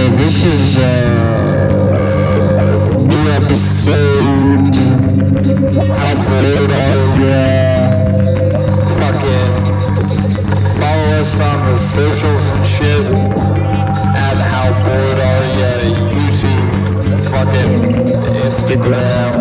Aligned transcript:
So 0.00 0.08
this 0.16 0.40
is 0.42 0.78
uh, 0.78 0.88
new 2.96 3.24
episode. 3.36 4.72
Upload 6.08 6.72
audio. 6.80 7.44
Fucking 8.96 9.52
follow 10.80 11.20
us 11.20 11.36
on 11.36 11.58
the 11.68 11.76
socials 11.76 12.44
and 12.48 12.64
shit. 12.66 13.12
At 14.16 14.40
How 14.40 14.72
Bored 14.84 15.20
Are 15.20 15.44
Ya? 15.60 15.84
YouTube, 16.16 17.28
fucking 17.28 18.00
Instagram. 18.48 19.36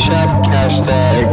Cash 0.02 0.10
App, 0.10 0.46
hashtag 0.48 1.16
Dick 1.22 1.31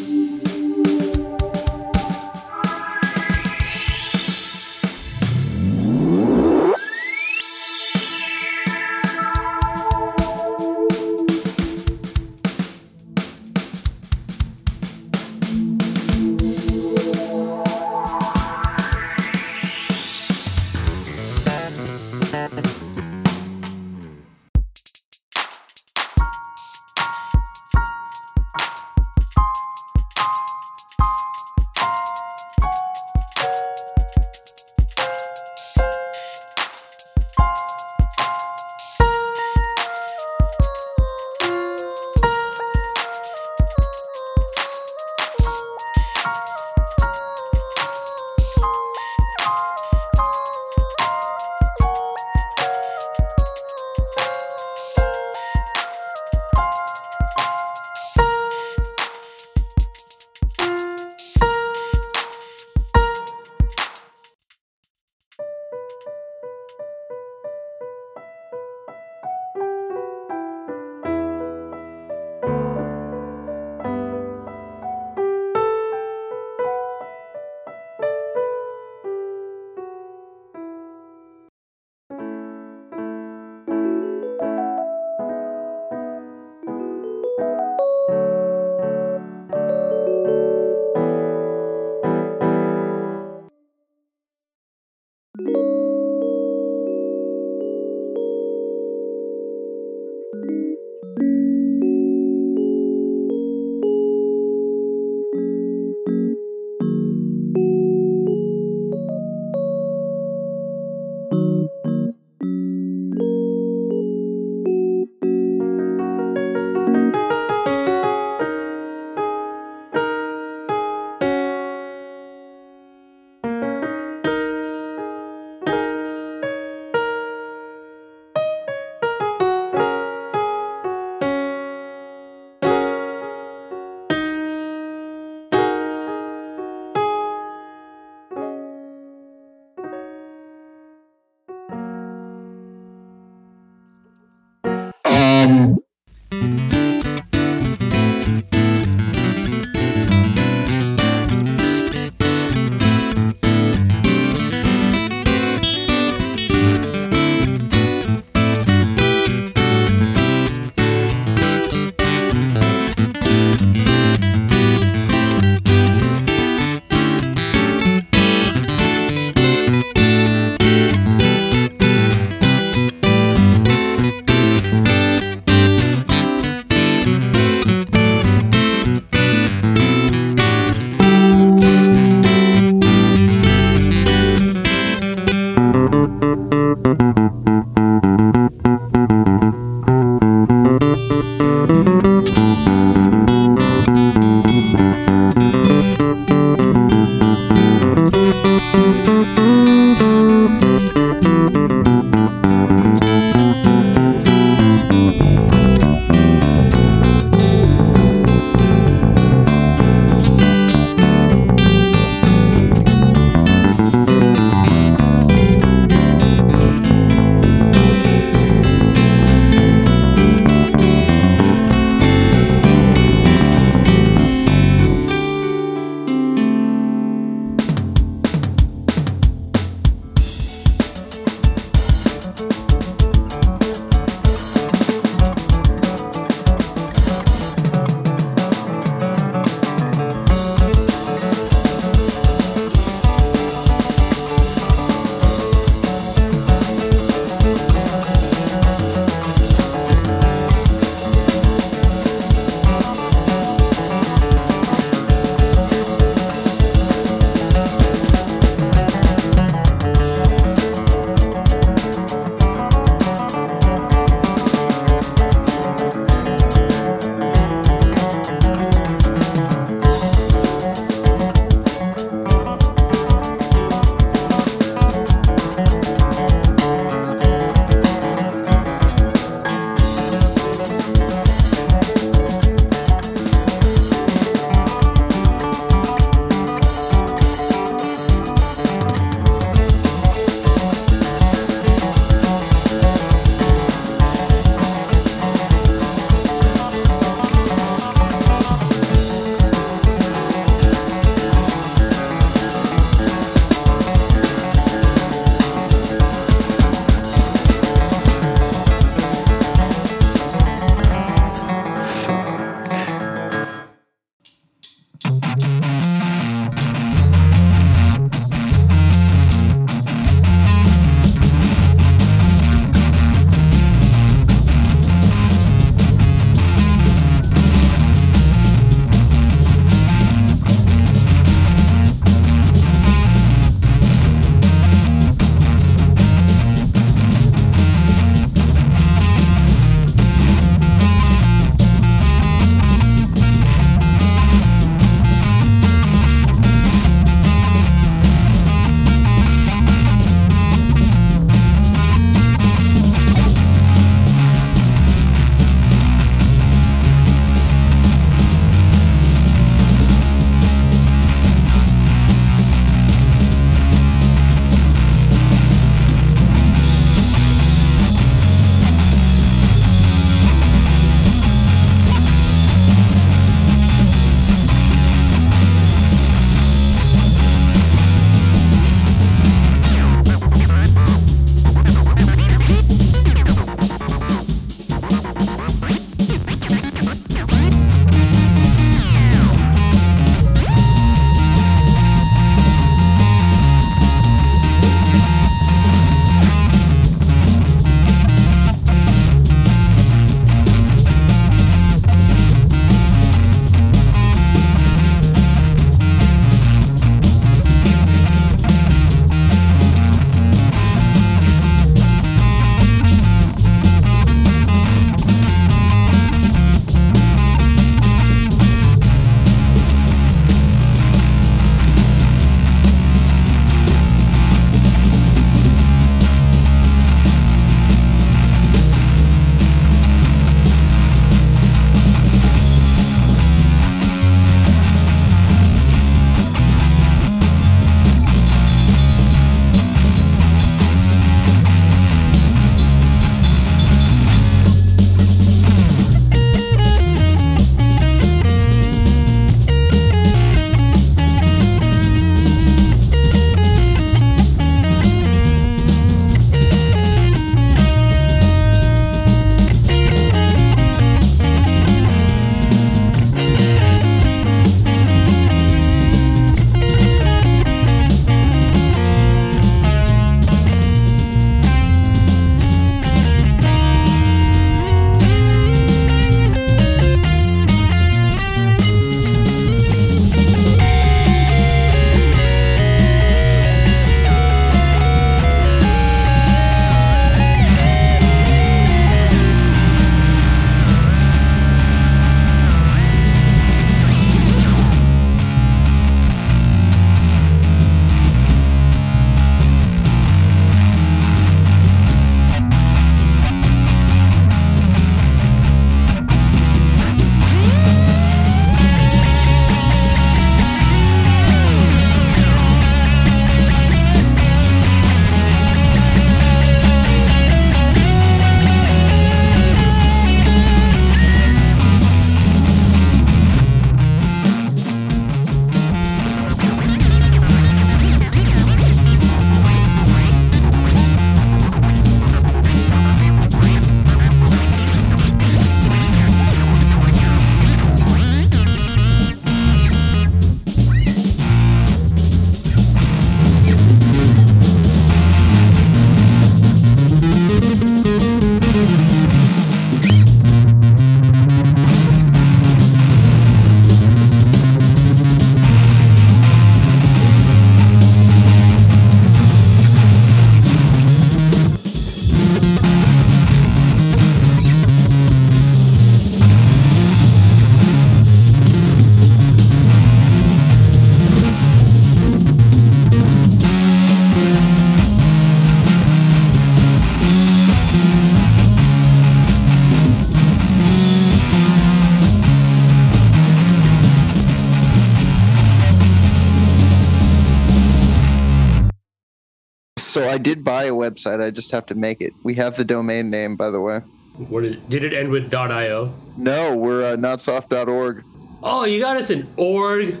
did 590.22 590.44
buy 590.44 590.64
a 590.64 590.72
website. 590.72 591.22
I 591.22 591.30
just 591.30 591.50
have 591.50 591.66
to 591.66 591.74
make 591.74 592.00
it. 592.00 592.14
We 592.22 592.34
have 592.36 592.56
the 592.56 592.64
domain 592.64 593.10
name, 593.10 593.36
by 593.36 593.50
the 593.50 593.60
way. 593.60 593.80
What 594.16 594.42
did, 594.42 594.68
did 594.68 594.84
it 594.84 594.92
end 594.92 595.10
with 595.10 595.32
.io? 595.34 595.94
No, 596.16 596.56
we're 596.56 596.92
uh, 596.92 596.96
notsoft.org. 596.96 598.04
Oh, 598.42 598.64
you 598.64 598.80
got 598.80 598.96
us 598.96 599.10
an 599.10 599.26
org. 599.36 599.88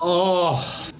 oh, 0.00 0.90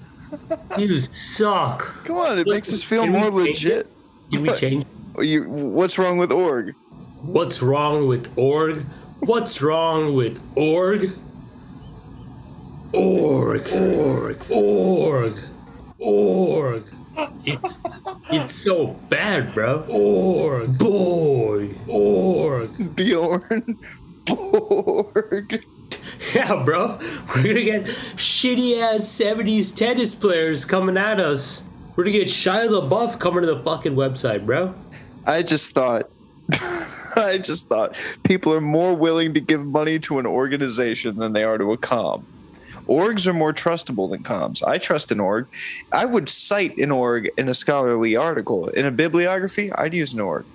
you 0.77 0.99
suck. 0.99 2.03
Come 2.05 2.17
on, 2.17 2.37
it 2.37 2.47
makes 2.47 2.71
us 2.73 2.83
feel 2.83 3.03
we 3.03 3.09
more 3.09 3.31
change 3.31 3.65
legit. 3.65 3.77
it? 3.77 3.87
Can 4.31 4.41
we 4.41 4.49
change? 4.49 4.85
You, 5.19 5.49
what's 5.49 5.97
wrong 5.97 6.17
with 6.17 6.31
org? 6.31 6.75
What's 7.21 7.61
wrong 7.61 8.07
with 8.07 8.31
org? 8.37 8.85
What's 9.19 9.61
wrong 9.61 10.13
with 10.13 10.41
org? 10.55 11.11
Org, 12.93 13.67
org, 13.73 14.51
org, 14.51 15.39
org. 16.07 16.83
It's 17.45 17.79
it's 18.29 18.55
so 18.55 18.87
bad, 19.09 19.53
bro. 19.53 19.83
Org, 19.89 20.77
boy, 20.77 21.75
org. 21.87 22.95
Bjorn 22.95 23.79
Borg. 24.25 25.63
Yeah, 26.33 26.63
bro. 26.63 26.97
We're 27.35 27.43
gonna 27.43 27.63
get 27.63 27.83
shitty 27.83 28.79
ass 28.81 29.05
70s 29.05 29.75
tennis 29.75 30.15
players 30.15 30.65
coming 30.65 30.97
at 30.97 31.19
us. 31.19 31.63
We're 31.95 32.05
gonna 32.05 32.17
get 32.17 32.27
Shia 32.27 32.67
LaBeouf 32.69 33.19
coming 33.19 33.41
to 33.41 33.53
the 33.53 33.61
fucking 33.61 33.93
website, 33.95 34.45
bro. 34.45 34.73
I 35.25 35.43
just 35.43 35.71
thought. 35.71 36.09
I 37.15 37.39
just 37.39 37.67
thought 37.67 37.95
people 38.23 38.53
are 38.53 38.61
more 38.61 38.93
willing 38.93 39.33
to 39.33 39.39
give 39.39 39.65
money 39.65 39.99
to 39.99 40.19
an 40.19 40.25
organization 40.25 41.17
than 41.17 41.33
they 41.33 41.43
are 41.43 41.57
to 41.57 41.71
a 41.71 41.77
com. 41.77 42.25
Orgs 42.87 43.27
are 43.27 43.33
more 43.33 43.53
trustable 43.53 44.09
than 44.09 44.23
comms. 44.23 44.63
I 44.65 44.77
trust 44.77 45.11
an 45.11 45.19
org. 45.19 45.47
I 45.91 46.05
would 46.05 46.29
cite 46.29 46.77
an 46.77 46.91
org 46.91 47.29
in 47.37 47.49
a 47.49 47.53
scholarly 47.53 48.15
article. 48.15 48.67
In 48.69 48.85
a 48.85 48.91
bibliography, 48.91 49.71
I'd 49.73 49.93
use 49.93 50.13
an 50.13 50.21
org. 50.21 50.45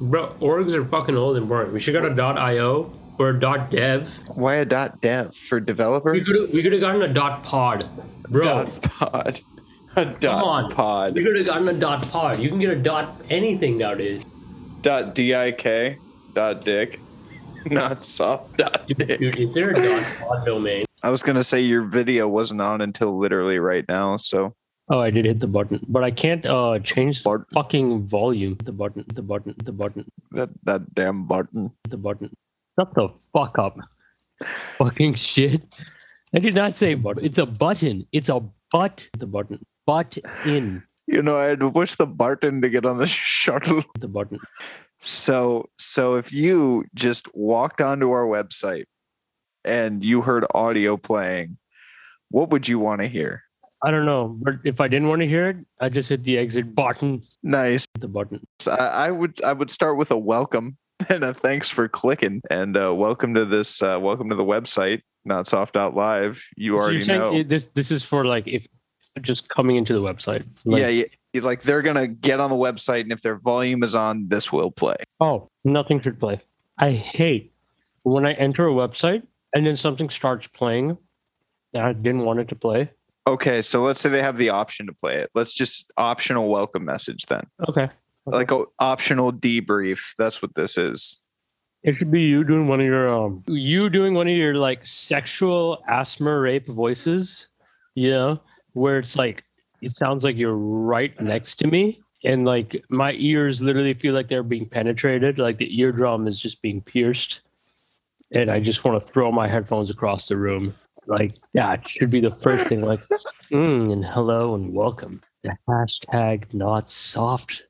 Bro, 0.00 0.34
orgs 0.40 0.74
are 0.74 0.84
fucking 0.84 1.18
old 1.18 1.36
and 1.36 1.48
boring. 1.48 1.72
We 1.72 1.80
should 1.80 1.92
go 1.92 2.08
to 2.08 2.22
.io 2.22 2.92
or 3.18 3.32
.dev. 3.32 4.20
Why 4.34 4.54
a 4.56 4.64
dev 4.64 5.34
for 5.34 5.60
developer? 5.60 6.12
We 6.12 6.24
could 6.24 6.40
have 6.40 6.50
we 6.50 6.62
could 6.62 6.72
have 6.72 6.80
gotten 6.80 7.02
a 7.02 7.12
dot 7.12 7.42
.pod, 7.42 7.84
bro. 8.28 8.42
Dot 8.42 8.82
pod. 8.82 9.40
A 9.96 10.04
dot 10.04 10.20
Come 10.20 10.42
on, 10.44 10.70
pod. 10.70 11.14
We 11.14 11.24
could 11.24 11.34
have 11.38 11.46
gotten 11.46 11.66
a 11.66 11.72
dot 11.72 12.08
.pod. 12.08 12.38
You 12.38 12.50
can 12.50 12.60
get 12.60 12.70
a 12.70 12.80
dot 12.80 13.10
anything 13.30 13.78
nowadays. 13.78 14.24
Dot 14.80 15.12
dik. 15.14 15.98
Dot 16.34 16.60
dick. 16.60 17.00
Not 17.66 18.04
soft. 18.04 18.58
Dot 18.58 18.86
dick. 18.86 19.18
Dude, 19.18 19.38
is 19.38 19.54
there 19.54 19.70
a 19.70 19.74
dot 19.74 20.04
.pod 20.20 20.46
domain? 20.46 20.84
I 21.02 21.10
was 21.10 21.22
gonna 21.22 21.44
say 21.44 21.60
your 21.60 21.82
video 21.82 22.28
wasn't 22.28 22.60
on 22.60 22.80
until 22.80 23.18
literally 23.18 23.58
right 23.58 23.84
now, 23.88 24.16
so 24.16 24.54
Oh, 24.90 25.00
I 25.00 25.10
did 25.10 25.26
hit 25.26 25.40
the 25.40 25.46
button, 25.46 25.80
but 25.86 26.02
I 26.02 26.10
can't 26.10 26.46
uh 26.46 26.78
change 26.78 27.22
the 27.22 27.44
fucking 27.52 28.06
volume. 28.06 28.56
The 28.64 28.72
button, 28.72 29.04
the 29.14 29.22
button, 29.22 29.54
the 29.62 29.72
button, 29.72 30.06
that 30.32 30.48
that 30.64 30.94
damn 30.94 31.26
button. 31.26 31.72
the 31.88 31.98
button. 31.98 32.30
Shut 32.78 32.94
the 32.94 33.08
fuck 33.32 33.58
up. 33.58 33.76
fucking 34.78 35.14
shit. 35.14 35.64
I 36.34 36.38
did 36.38 36.54
not 36.54 36.76
say 36.76 36.94
button. 36.94 37.24
It's 37.24 37.38
a 37.38 37.46
button. 37.46 38.06
It's 38.12 38.28
a 38.28 38.40
butt. 38.70 39.08
The 39.18 39.26
button. 39.26 39.64
Butt 39.86 40.18
in 40.46 40.82
You 41.06 41.22
know, 41.22 41.36
I 41.36 41.44
had 41.44 41.60
to 41.60 41.70
push 41.70 41.94
the 41.94 42.06
button 42.06 42.60
to 42.62 42.68
get 42.68 42.84
on 42.86 42.98
the 42.98 43.06
shuttle. 43.06 43.82
the 43.98 44.08
button. 44.08 44.38
So 45.00 45.68
so 45.78 46.14
if 46.16 46.32
you 46.32 46.84
just 46.94 47.28
walked 47.34 47.80
onto 47.82 48.10
our 48.10 48.24
website 48.24 48.84
and 49.68 50.02
you 50.02 50.22
heard 50.22 50.44
audio 50.54 50.96
playing, 50.96 51.58
what 52.30 52.50
would 52.50 52.66
you 52.66 52.78
want 52.78 53.00
to 53.02 53.06
hear? 53.06 53.44
I 53.82 53.92
don't 53.92 54.06
know, 54.06 54.34
but 54.40 54.54
if 54.64 54.80
I 54.80 54.88
didn't 54.88 55.08
want 55.08 55.22
to 55.22 55.28
hear 55.28 55.50
it, 55.50 55.56
I 55.80 55.88
just 55.88 56.08
hit 56.08 56.24
the 56.24 56.36
exit 56.38 56.74
button. 56.74 57.20
Nice. 57.44 57.86
The 57.94 58.08
button. 58.08 58.40
So 58.58 58.72
I, 58.72 59.10
would 59.10 59.42
I 59.44 59.52
would 59.52 59.70
start 59.70 59.96
with 59.96 60.10
a 60.10 60.18
welcome 60.18 60.78
and 61.08 61.22
a 61.22 61.32
thanks 61.32 61.70
for 61.70 61.88
clicking 61.88 62.42
and 62.50 62.76
uh, 62.76 62.92
welcome 62.92 63.34
to 63.34 63.44
this 63.44 63.80
uh, 63.80 63.98
welcome 64.00 64.30
to 64.30 64.34
the 64.34 64.44
website 64.44 65.02
not 65.24 65.46
soft 65.46 65.76
out 65.76 65.94
live. 65.94 66.44
You 66.56 66.76
So 66.76 66.82
already 66.82 67.06
know. 67.06 67.42
this 67.44 67.66
this 67.72 67.92
is 67.92 68.04
for 68.04 68.24
like 68.24 68.48
if 68.48 68.66
just 69.20 69.48
coming 69.48 69.76
into 69.76 69.92
the 69.92 70.00
website. 70.00 70.46
Like, 70.64 70.80
yeah, 70.80 70.88
yeah, 70.88 71.04
yeah, 71.32 71.42
like 71.42 71.62
they're 71.62 71.82
gonna 71.82 72.08
get 72.08 72.40
on 72.40 72.50
the 72.50 72.56
website, 72.56 73.02
and 73.02 73.12
if 73.12 73.20
their 73.20 73.36
volume 73.36 73.82
is 73.82 73.94
on, 73.94 74.28
this 74.28 74.50
will 74.50 74.70
play. 74.70 74.96
Oh, 75.20 75.50
nothing 75.64 76.00
should 76.00 76.18
play. 76.18 76.40
I 76.78 76.90
hate 76.90 77.52
when 78.02 78.26
I 78.26 78.32
enter 78.32 78.66
a 78.66 78.72
website 78.72 79.22
and 79.54 79.66
then 79.66 79.76
something 79.76 80.10
starts 80.10 80.48
playing 80.48 80.96
and 81.74 81.82
I 81.82 81.92
didn't 81.92 82.24
want 82.24 82.40
it 82.40 82.48
to 82.48 82.54
play. 82.56 82.90
Okay, 83.26 83.60
so 83.60 83.82
let's 83.82 84.00
say 84.00 84.08
they 84.08 84.22
have 84.22 84.38
the 84.38 84.48
option 84.50 84.86
to 84.86 84.92
play 84.92 85.16
it. 85.16 85.30
Let's 85.34 85.54
just 85.54 85.92
optional 85.98 86.48
welcome 86.48 86.84
message 86.84 87.26
then, 87.26 87.44
Okay. 87.68 87.88
like 88.24 88.50
a 88.50 88.64
optional 88.78 89.32
debrief. 89.32 90.14
That's 90.16 90.40
what 90.40 90.54
this 90.54 90.78
is. 90.78 91.22
It 91.82 91.94
should 91.94 92.10
be 92.10 92.22
you 92.22 92.42
doing 92.42 92.66
one 92.68 92.80
of 92.80 92.86
your 92.86 93.08
um 93.08 93.44
you 93.46 93.88
doing 93.90 94.14
one 94.14 94.26
of 94.28 94.36
your 94.36 94.54
like 94.54 94.84
sexual 94.84 95.82
asthma 95.88 96.36
rape 96.38 96.66
voices, 96.66 97.50
you 97.94 98.10
know, 98.10 98.40
where 98.72 98.98
it's 98.98 99.16
like 99.16 99.44
it 99.80 99.92
sounds 99.92 100.24
like 100.24 100.36
you're 100.36 100.56
right 100.56 101.18
next 101.20 101.56
to 101.56 101.68
me 101.68 102.00
and 102.24 102.44
like 102.44 102.82
my 102.88 103.12
ears 103.12 103.62
literally 103.62 103.94
feel 103.94 104.12
like 104.14 104.26
they're 104.28 104.42
being 104.42 104.66
penetrated, 104.68 105.38
like 105.38 105.58
the 105.58 105.72
eardrum 105.78 106.26
is 106.26 106.40
just 106.40 106.62
being 106.62 106.80
pierced. 106.80 107.42
And 108.30 108.50
I 108.50 108.60
just 108.60 108.84
want 108.84 109.00
to 109.00 109.08
throw 109.08 109.32
my 109.32 109.48
headphones 109.48 109.90
across 109.90 110.28
the 110.28 110.36
room. 110.36 110.74
Like 111.06 111.36
that 111.54 111.88
should 111.88 112.10
be 112.10 112.20
the 112.20 112.30
first 112.30 112.68
thing, 112.68 112.82
like 112.82 113.00
mm, 113.50 113.90
and 113.90 114.04
hello 114.04 114.54
and 114.54 114.74
welcome. 114.74 115.22
The 115.42 115.56
hashtag 115.66 116.52
not 116.52 116.90
soft 116.90 117.64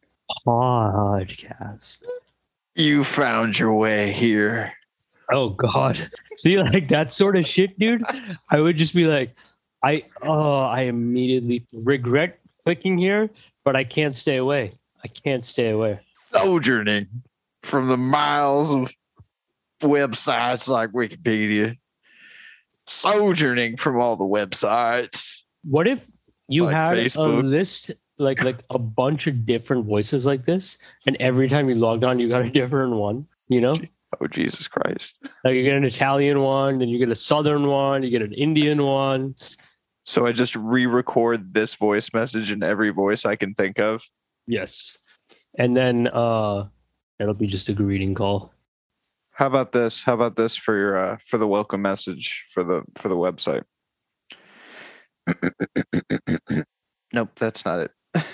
podcast. 0.47 2.03
You 2.75 3.05
found 3.05 3.59
your 3.59 3.75
way 3.75 4.13
here. 4.13 4.73
Oh 5.31 5.51
God. 5.51 6.01
See, 6.37 6.59
like 6.59 6.89
that 6.89 7.13
sort 7.13 7.37
of 7.37 7.47
shit, 7.47 7.79
dude. 7.79 8.03
I 8.51 8.61
would 8.61 8.77
just 8.77 8.95
be 8.95 9.07
like, 9.07 9.39
I 9.85 10.05
oh, 10.23 10.63
I 10.63 10.83
immediately 10.83 11.65
regret 11.73 12.41
clicking 12.65 12.99
here, 12.99 13.31
but 13.65 13.77
I 13.77 13.85
can't 13.85 14.17
stay 14.17 14.39
away. 14.39 14.73
I 15.05 15.09
can't 15.09 15.45
stay 15.45 15.71
away. 15.71 16.01
Sojourning 16.33 17.07
from 17.63 17.87
the 17.87 17.97
miles 17.97 18.75
of 18.75 18.93
websites 19.81 20.69
like 20.69 20.91
Wikipedia. 20.91 21.77
Sojourning 22.87 23.77
from 23.77 24.01
all 24.01 24.17
the 24.17 24.25
websites. 24.25 25.43
What 25.63 25.87
if 25.87 26.07
you 26.49 26.65
Like 26.65 26.75
had 26.77 26.95
Facebook. 26.97 27.39
a 27.41 27.43
list 27.47 27.91
like 28.19 28.43
like 28.43 28.57
a 28.71 28.79
bunch 28.79 29.27
of 29.27 29.45
different 29.47 29.85
voices 29.87 30.25
like 30.27 30.45
this, 30.45 30.79
and 31.07 31.17
every 31.21 31.49
time 31.49 31.69
you 31.69 31.75
logged 31.77 32.03
on, 32.03 32.19
you 32.19 32.29
got 32.29 32.47
a 32.47 32.51
different 32.51 32.95
one. 32.95 33.27
You 33.49 33.61
know, 33.61 33.75
Oh 34.21 34.27
Jesus 34.27 34.67
Christ! 34.69 35.23
like 35.45 35.55
you 35.55 35.63
get 35.63 35.77
an 35.77 35.85
Italian 35.85 36.41
one, 36.41 36.79
then 36.79 36.89
you 36.89 36.99
get 36.99 37.11
a 37.11 37.15
Southern 37.15 37.67
one, 37.67 38.03
you 38.03 38.11
get 38.11 38.23
an 38.23 38.33
Indian 38.33 38.83
one. 38.83 39.35
So 40.05 40.27
I 40.27 40.33
just 40.33 40.57
re-record 40.57 41.53
this 41.53 41.75
voice 41.75 42.15
message 42.15 42.51
in 42.51 42.63
every 42.63 42.89
voice 42.91 43.27
I 43.27 43.37
can 43.37 43.53
think 43.55 43.79
of. 43.79 44.03
Yes, 44.47 44.97
and 45.59 45.77
then 45.77 46.09
uh, 46.09 46.69
it'll 47.21 47.35
be 47.35 47.47
just 47.47 47.69
a 47.69 47.75
greeting 47.75 48.15
call. 48.15 48.55
How 49.39 49.47
about 49.47 49.71
this? 49.71 50.03
How 50.03 50.15
about 50.15 50.35
this 50.35 50.57
for 50.57 50.77
your 50.77 50.97
uh, 50.99 51.17
for 51.25 51.39
the 51.39 51.47
welcome 51.47 51.81
message 51.81 52.45
for 52.51 52.65
the 52.65 52.83
for 52.97 53.09
the 53.09 53.15
website? 53.15 53.63
nope, 57.15 57.31
that's 57.37 57.65
not 57.65 57.79
it. 57.79 57.93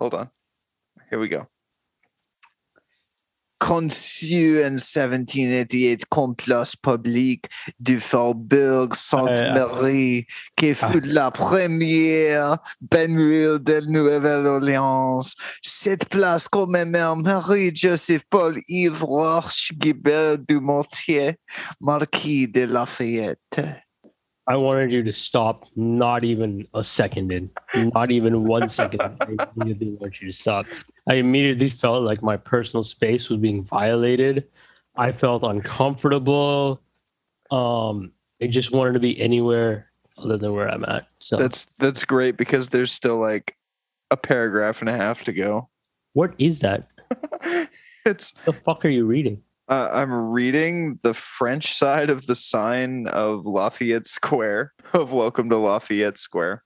Hold 0.00 0.14
on. 0.14 0.30
Here 1.08 1.20
we 1.20 1.28
go. 1.28 1.46
Conçu 3.72 4.62
en 4.62 4.72
1788 4.72 6.04
comme 6.10 6.36
place 6.36 6.76
publique 6.76 7.46
du 7.80 7.98
Faubourg 7.98 8.94
Sainte-Marie, 8.94 10.26
qui 10.54 10.74
fut 10.74 11.00
la 11.00 11.30
première 11.30 12.58
banlieue 12.82 13.58
de 13.58 13.80
Nouvelle-Orléans. 13.86 15.22
Cette 15.62 16.10
place 16.10 16.48
commémore 16.48 17.16
Marie-Joseph-Paul-Yves 17.16 19.04
Roche-Guibert 19.04 20.36
du 20.46 20.60
Montier, 20.60 21.36
Marquis 21.80 22.48
de 22.48 22.66
Lafayette. 22.66 23.58
I 24.46 24.56
wanted 24.56 24.90
you 24.90 25.02
to 25.02 25.12
stop 25.12 25.64
not 25.76 26.24
even 26.24 26.66
a 26.74 26.84
second 26.84 27.32
in, 27.32 27.48
not 27.94 28.10
even 28.10 28.46
one 28.46 28.68
second. 28.68 29.00
I 29.00 29.36
immediately 29.56 29.96
want 29.98 30.20
you 30.20 30.26
to 30.26 30.32
stop. 30.36 30.66
I 31.08 31.14
immediately 31.14 31.68
felt 31.68 32.04
like 32.04 32.22
my 32.22 32.36
personal 32.36 32.82
space 32.84 33.28
was 33.28 33.38
being 33.40 33.64
violated. 33.64 34.48
I 34.96 35.12
felt 35.12 35.42
uncomfortable. 35.42 36.80
Um, 37.50 38.12
I 38.40 38.46
just 38.46 38.72
wanted 38.72 38.92
to 38.94 39.00
be 39.00 39.20
anywhere 39.20 39.90
other 40.18 40.36
than 40.36 40.52
where 40.52 40.68
I'm 40.68 40.84
at. 40.84 41.06
So, 41.18 41.36
That's 41.36 41.66
that's 41.78 42.04
great 42.04 42.36
because 42.36 42.68
there's 42.68 42.92
still 42.92 43.18
like 43.18 43.56
a 44.10 44.16
paragraph 44.16 44.80
and 44.80 44.88
a 44.88 44.96
half 44.96 45.24
to 45.24 45.32
go. 45.32 45.68
what 46.12 46.34
is 46.38 46.60
that? 46.60 46.86
It's 48.04 48.32
The 48.44 48.52
fuck 48.52 48.84
are 48.84 48.88
you 48.88 49.06
reading? 49.06 49.42
uh, 49.68 49.88
I'm 49.92 50.12
reading 50.12 50.98
the 51.02 51.14
French 51.14 51.72
side 51.72 52.10
of 52.10 52.26
the 52.26 52.34
sign 52.34 53.06
of 53.06 53.46
Lafayette 53.46 54.06
Square 54.08 54.72
of 54.92 55.12
Welcome 55.12 55.48
to 55.50 55.56
Lafayette 55.56 56.18
Square. 56.18 56.64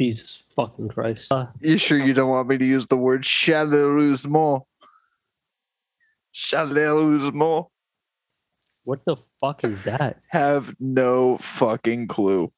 Jesus 0.00 0.44
fucking 0.56 0.88
Christ. 0.88 1.32
Uh, 1.32 1.46
You 1.60 1.76
sure 1.76 1.98
you 1.98 2.14
don't 2.14 2.30
want 2.30 2.48
me 2.48 2.58
to 2.58 2.64
use 2.64 2.86
the 2.86 2.96
word 2.96 3.24
chaleureusement? 3.24 4.64
Chaleureusement. 6.32 7.66
what 8.84 9.00
the 9.06 9.16
fuck 9.40 9.64
is 9.64 9.82
that? 9.84 10.18
Have 10.28 10.74
no 10.80 11.38
fucking 11.38 12.08
clue. 12.08 12.52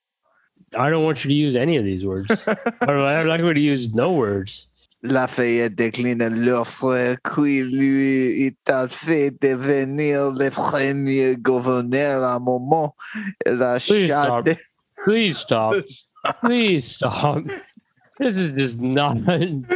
I 0.77 0.91
don't 0.91 1.05
want 1.05 1.25
you 1.25 1.31
to 1.31 1.35
use 1.35 1.55
any 1.57 1.77
of 1.77 1.85
these 1.85 2.05
words. 2.05 2.27
I 2.47 2.87
don't 2.87 3.03
I 3.03 3.23
like 3.23 3.41
you 3.41 3.53
to 3.53 3.61
use 3.61 3.95
no 3.95 4.13
words. 4.13 4.69
Lafayette 5.03 5.77
décline 5.77 6.27
l'offre 6.29 7.17
qui 7.23 7.63
lui 7.63 8.47
est 8.47 8.89
fait 8.89 9.31
devenir 9.41 10.31
le 10.31 10.51
premier 10.51 11.37
gouverneur 11.37 12.25
à 12.25 12.41
moment. 12.41 12.97
La 13.45 13.79
Please 13.79 14.07
stop. 14.07 14.49
Please 15.05 15.39
stop. 15.39 15.75
Please 16.41 16.85
stop. 16.85 17.45
This 18.19 18.39
is 18.39 18.55
just 18.55 18.81
not 18.81 19.17
on 19.29 19.67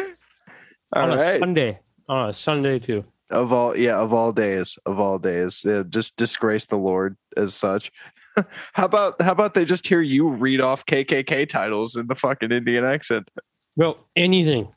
All 0.93 1.13
a. 1.13 1.39
Sunday. 1.39 1.79
On 2.09 2.29
a 2.31 2.33
Sunday 2.33 2.79
too. 2.79 3.05
Of 3.31 3.53
all, 3.53 3.77
yeah, 3.77 3.99
of 3.99 4.13
all 4.13 4.33
days, 4.33 4.77
of 4.87 4.99
all 4.99 5.19
days, 5.19 5.63
yeah, 5.65 5.85
just 5.89 6.17
disgrace 6.17 6.67
the 6.67 6.77
Lord 6.77 7.17
as 7.37 7.55
such. 7.55 7.93
how 8.73 8.87
about 8.87 9.23
how 9.23 9.31
about 9.31 9.55
they 9.55 9.65
just 9.65 9.87
hear 9.87 10.01
you 10.01 10.29
read 10.29 10.61
off 10.61 10.85
KKK 10.87 11.49
titles 11.49 11.97
in 11.97 12.09
the 12.09 12.17
fucking 12.17 12.51
Indian 12.51 12.85
accent? 12.85 13.31
Well, 13.77 14.09
anything, 14.17 14.69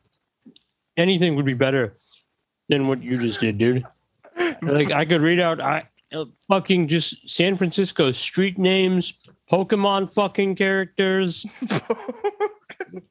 anything 0.97 1.35
would 1.35 1.45
be 1.45 1.55
better 1.55 1.95
than 2.69 2.87
what 2.87 3.01
you 3.01 3.17
just 3.17 3.39
did, 3.39 3.57
dude. 3.57 3.85
Like 4.61 4.91
I 4.91 5.05
could 5.05 5.21
read 5.21 5.39
out, 5.39 5.59
I 5.59 5.87
uh, 6.13 6.25
fucking 6.47 6.87
just 6.87 7.27
San 7.27 7.57
Francisco 7.57 8.11
street 8.11 8.57
names, 8.59 9.17
Pokemon 9.53 10.11
fucking 10.11 10.55
characters. 10.55 11.45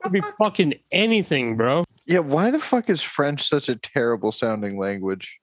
Could 0.02 0.12
be 0.12 0.20
fucking 0.38 0.74
anything, 0.92 1.56
bro. 1.56 1.84
Yeah, 2.06 2.18
why 2.20 2.50
the 2.50 2.58
fuck 2.58 2.90
is 2.90 3.02
French 3.02 3.42
such 3.42 3.68
a 3.68 3.76
terrible 3.76 4.32
sounding 4.32 4.78
language? 4.78 5.38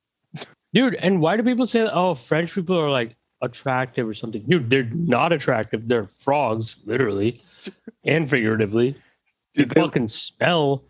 Dude, 0.73 0.95
and 0.95 1.21
why 1.21 1.37
do 1.37 1.43
people 1.43 1.65
say, 1.65 1.81
oh, 1.91 2.15
French 2.15 2.53
people 2.53 2.77
are 2.77 2.89
like 2.89 3.15
attractive 3.41 4.07
or 4.07 4.13
something? 4.13 4.43
Dude, 4.47 4.69
they're 4.69 4.83
not 4.83 5.31
attractive. 5.31 5.87
They're 5.87 6.07
frogs, 6.07 6.83
literally 6.85 7.41
and 8.05 8.29
figuratively. 8.29 8.91
They 9.55 9.63
Dude, 9.63 9.69
they- 9.71 9.81
fucking 9.81 10.07
smell. 10.09 10.83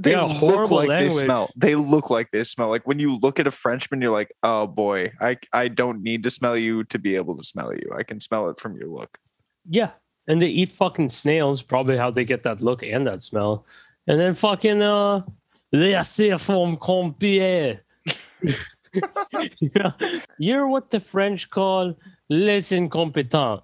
They 0.00 0.12
Yeah, 0.12 0.22
look 0.22 0.36
horrible 0.36 0.76
like 0.76 0.88
language. 0.90 1.14
they 1.14 1.24
smell. 1.24 1.50
They 1.56 1.74
look 1.74 2.08
like 2.08 2.30
they 2.30 2.44
smell. 2.44 2.68
Like 2.68 2.86
when 2.86 3.00
you 3.00 3.16
look 3.16 3.40
at 3.40 3.48
a 3.48 3.50
Frenchman, 3.50 4.00
you're 4.00 4.12
like, 4.12 4.30
oh 4.44 4.68
boy, 4.68 5.10
I 5.20 5.38
I 5.52 5.66
don't 5.66 6.04
need 6.04 6.22
to 6.22 6.30
smell 6.30 6.56
you 6.56 6.84
to 6.84 7.00
be 7.00 7.16
able 7.16 7.36
to 7.36 7.42
smell 7.42 7.74
you. 7.74 7.90
I 7.92 8.04
can 8.04 8.20
smell 8.20 8.48
it 8.48 8.60
from 8.60 8.76
your 8.76 8.86
look. 8.86 9.18
Yeah. 9.68 9.90
And 10.26 10.42
they 10.42 10.46
eat 10.46 10.74
fucking 10.74 11.08
snails, 11.08 11.62
probably 11.62 11.96
how 11.96 12.10
they 12.10 12.24
get 12.24 12.42
that 12.42 12.60
look 12.60 12.82
and 12.82 13.06
that 13.06 13.22
smell. 13.22 13.66
And 14.06 14.18
then 14.18 14.34
fucking 14.34 14.82
uh 14.82 15.22
laissez 15.72 16.36
from 16.38 16.76
compier. 16.76 17.80
you 19.60 19.70
know, 19.74 19.92
you're 20.38 20.68
what 20.68 20.90
the 20.90 21.00
French 21.00 21.50
call 21.50 21.94
les 22.28 22.72
incompetents. 22.72 23.62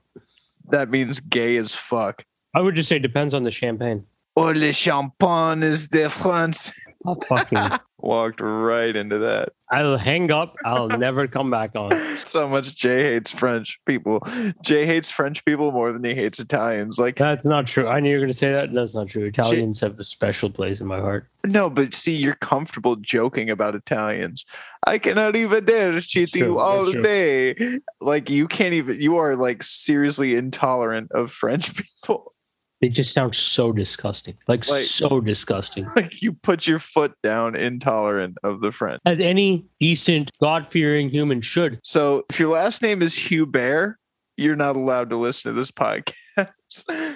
That 0.68 0.90
means 0.90 1.20
gay 1.20 1.56
as 1.56 1.74
fuck. 1.74 2.24
I 2.54 2.60
would 2.60 2.76
just 2.76 2.88
say 2.88 2.98
depends 2.98 3.34
on 3.34 3.42
the 3.42 3.50
champagne. 3.50 4.06
Oh, 4.36 4.50
le 4.50 4.72
champagne 4.72 5.62
is 5.62 5.86
de 5.88 6.08
France. 6.10 6.72
I'll 7.06 7.20
fucking 7.28 7.58
Walked 7.98 8.42
right 8.42 8.94
into 8.94 9.16
that. 9.18 9.50
I'll 9.70 9.96
hang 9.96 10.30
up. 10.30 10.56
I'll 10.62 10.88
never 10.88 11.26
come 11.26 11.50
back 11.50 11.74
on. 11.74 11.90
So 12.26 12.46
much 12.46 12.76
Jay 12.76 13.14
hates 13.14 13.32
French 13.32 13.80
people. 13.86 14.20
Jay 14.62 14.84
hates 14.84 15.10
French 15.10 15.42
people 15.46 15.72
more 15.72 15.90
than 15.90 16.04
he 16.04 16.14
hates 16.14 16.38
Italians. 16.38 16.98
Like, 16.98 17.16
That's 17.16 17.46
not 17.46 17.66
true. 17.66 17.88
I 17.88 18.00
knew 18.00 18.10
you 18.10 18.16
were 18.16 18.20
gonna 18.20 18.34
say 18.34 18.52
that. 18.52 18.74
That's 18.74 18.94
not 18.94 19.08
true. 19.08 19.24
Italians 19.24 19.80
have 19.80 19.98
a 19.98 20.04
special 20.04 20.50
place 20.50 20.82
in 20.82 20.86
my 20.86 21.00
heart. 21.00 21.28
no, 21.46 21.70
but 21.70 21.94
see, 21.94 22.14
you're 22.14 22.34
comfortable 22.34 22.96
joking 22.96 23.48
about 23.48 23.74
Italians. 23.74 24.44
I 24.86 24.98
cannot 24.98 25.34
even 25.34 25.64
dare 25.64 25.98
cheat 26.00 26.34
you 26.34 26.58
all 26.58 26.92
day. 26.92 27.78
Like, 28.02 28.28
you 28.28 28.48
can't 28.48 28.74
even, 28.74 29.00
you 29.00 29.16
are 29.16 29.34
like 29.34 29.62
seriously 29.62 30.34
intolerant 30.34 31.10
of 31.12 31.30
French 31.30 31.74
people. 32.02 32.33
They 32.80 32.88
just 32.88 33.14
sound 33.14 33.34
so 33.34 33.72
disgusting. 33.72 34.36
Like, 34.48 34.68
Like- 34.68 34.82
so 34.84 35.20
disgusting. 35.20 35.86
Like, 35.96 36.20
you 36.20 36.32
put 36.32 36.66
your 36.66 36.78
foot 36.78 37.14
down, 37.22 37.54
intolerant 37.56 38.36
of 38.42 38.60
the 38.60 38.72
French. 38.72 39.00
As 39.06 39.20
any 39.20 39.64
decent, 39.80 40.30
God 40.40 40.66
fearing 40.66 41.08
human 41.08 41.40
should. 41.40 41.78
So, 41.82 42.24
if 42.28 42.38
your 42.38 42.50
last 42.52 42.82
name 42.82 43.00
is 43.00 43.14
Hubert, 43.14 43.98
you're 44.36 44.56
not 44.56 44.76
allowed 44.76 45.10
to 45.10 45.16
listen 45.16 45.52
to 45.52 45.56
this 45.58 45.70
podcast. 45.70 46.12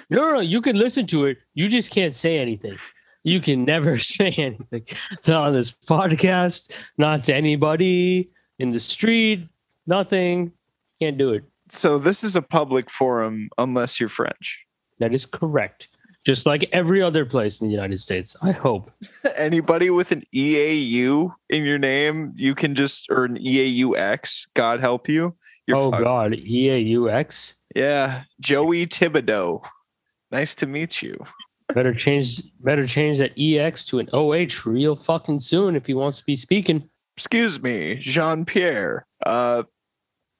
No, 0.09 0.31
no, 0.31 0.39
you 0.39 0.61
can 0.61 0.77
listen 0.77 1.05
to 1.07 1.25
it. 1.25 1.37
You 1.53 1.67
just 1.67 1.91
can't 1.91 2.13
say 2.13 2.39
anything. 2.39 2.77
You 3.25 3.41
can 3.41 3.65
never 3.65 3.99
say 3.99 4.27
anything. 4.37 4.85
Not 5.27 5.47
on 5.47 5.53
this 5.53 5.71
podcast, 5.73 6.73
not 6.97 7.25
to 7.25 7.35
anybody 7.35 8.29
in 8.57 8.69
the 8.69 8.79
street, 8.79 9.45
nothing. 9.85 10.53
Can't 11.01 11.17
do 11.17 11.33
it. 11.33 11.43
so, 11.67 11.97
this 11.97 12.23
is 12.23 12.37
a 12.37 12.41
public 12.41 12.89
forum 12.89 13.49
unless 13.57 13.99
you're 13.99 14.07
French. 14.07 14.65
That 14.99 15.13
is 15.13 15.25
correct. 15.25 15.89
Just 16.25 16.45
like 16.45 16.67
every 16.73 17.01
other 17.01 17.25
place 17.25 17.61
in 17.61 17.67
the 17.67 17.73
United 17.73 17.97
States, 17.99 18.35
I 18.41 18.51
hope. 18.51 18.91
anybody 19.37 19.89
with 19.89 20.11
an 20.11 20.23
EAU 20.33 21.33
in 21.49 21.63
your 21.63 21.77
name, 21.77 22.33
you 22.35 22.53
can 22.53 22.75
just 22.75 23.09
or 23.09 23.23
an 23.25 23.37
EAUX. 23.37 24.47
God 24.53 24.81
help 24.81 25.07
you. 25.07 25.35
You're 25.65 25.77
oh 25.77 25.91
fucked. 25.91 26.03
God, 26.03 26.31
EAUX. 26.33 27.55
Yeah, 27.73 28.23
Joey 28.39 28.85
Thibodeau. 28.85 29.65
Nice 30.31 30.55
to 30.55 30.67
meet 30.67 31.01
you. 31.01 31.23
Better 31.73 31.93
change. 31.93 32.41
Better 32.59 32.85
change 32.85 33.19
that 33.19 33.39
EX 33.39 33.85
to 33.85 33.99
an 33.99 34.09
OH 34.11 34.65
real 34.65 34.95
fucking 34.95 35.39
soon 35.39 35.75
if 35.75 35.85
he 35.87 35.93
wants 35.93 36.19
to 36.19 36.25
be 36.25 36.35
speaking. 36.35 36.89
Excuse 37.15 37.61
me, 37.61 37.95
Jean 37.95 38.45
Pierre. 38.45 39.05
Uh, 39.25 39.63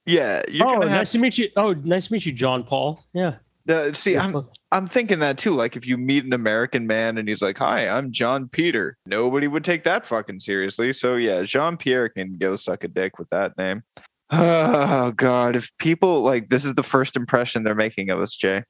yeah, 0.05 0.41
oh, 0.61 0.79
nice 0.79 1.11
to 1.13 1.19
meet 1.19 1.37
you. 1.37 1.49
Oh, 1.55 1.73
nice 1.73 2.07
to 2.07 2.13
meet 2.13 2.25
you, 2.25 2.33
John 2.33 2.63
Paul. 2.63 2.99
Yeah. 3.13 3.35
Uh, 3.69 3.93
see, 3.93 4.17
I'm 4.17 4.47
I'm 4.71 4.87
thinking 4.87 5.19
that 5.19 5.37
too. 5.37 5.55
Like 5.55 5.75
if 5.75 5.87
you 5.87 5.97
meet 5.97 6.25
an 6.25 6.33
American 6.33 6.87
man 6.87 7.17
and 7.17 7.27
he's 7.27 7.41
like, 7.41 7.57
"Hi, 7.59 7.87
I'm 7.87 8.11
John 8.11 8.47
Peter," 8.47 8.97
nobody 9.05 9.47
would 9.47 9.63
take 9.63 9.83
that 9.83 10.05
fucking 10.05 10.39
seriously. 10.39 10.93
So 10.93 11.15
yeah, 11.15 11.43
Jean 11.43 11.77
Pierre 11.77 12.09
can 12.09 12.37
go 12.37 12.55
suck 12.55 12.83
a 12.83 12.87
dick 12.87 13.19
with 13.19 13.29
that 13.29 13.57
name. 13.57 13.83
Oh 14.31 15.11
God, 15.11 15.55
if 15.55 15.75
people 15.79 16.21
like 16.21 16.49
this 16.49 16.63
is 16.63 16.73
the 16.73 16.83
first 16.83 17.15
impression 17.15 17.63
they're 17.63 17.73
making 17.73 18.09
of 18.09 18.19
us, 18.19 18.35
Jay. 18.35 18.63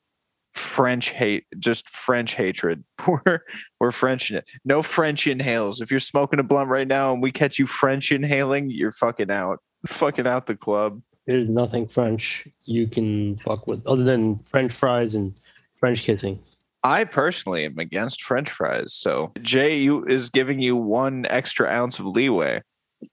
French 0.53 1.09
hate, 1.11 1.45
just 1.57 1.89
French 1.89 2.35
hatred. 2.35 2.83
We're 3.07 3.41
we're 3.79 3.91
French. 3.91 4.31
No 4.63 4.81
French 4.81 5.27
inhales. 5.27 5.81
If 5.81 5.91
you're 5.91 5.99
smoking 5.99 6.39
a 6.39 6.43
blunt 6.43 6.69
right 6.69 6.87
now 6.87 7.11
and 7.13 7.21
we 7.21 7.31
catch 7.31 7.59
you 7.59 7.67
French 7.67 8.11
inhaling, 8.11 8.69
you're 8.69 8.91
fucking 8.91 9.31
out. 9.31 9.59
Fucking 9.85 10.27
out 10.27 10.45
the 10.45 10.55
club. 10.55 11.01
There's 11.29 11.47
nothing 11.47 11.85
French 11.85 12.47
you 12.65 12.87
can 12.87 13.37
fuck 13.37 13.67
with 13.67 13.85
other 13.85 14.01
than 14.01 14.39
French 14.45 14.73
fries 14.73 15.13
and 15.13 15.35
French 15.79 16.01
kissing. 16.01 16.39
I 16.83 17.03
personally 17.03 17.65
am 17.65 17.77
against 17.77 18.23
French 18.23 18.49
fries. 18.49 18.95
So 18.95 19.33
Jay 19.39 19.77
you, 19.77 20.03
is 20.05 20.31
giving 20.31 20.59
you 20.59 20.75
one 20.75 21.27
extra 21.29 21.69
ounce 21.69 21.99
of 21.99 22.07
leeway. 22.07 22.63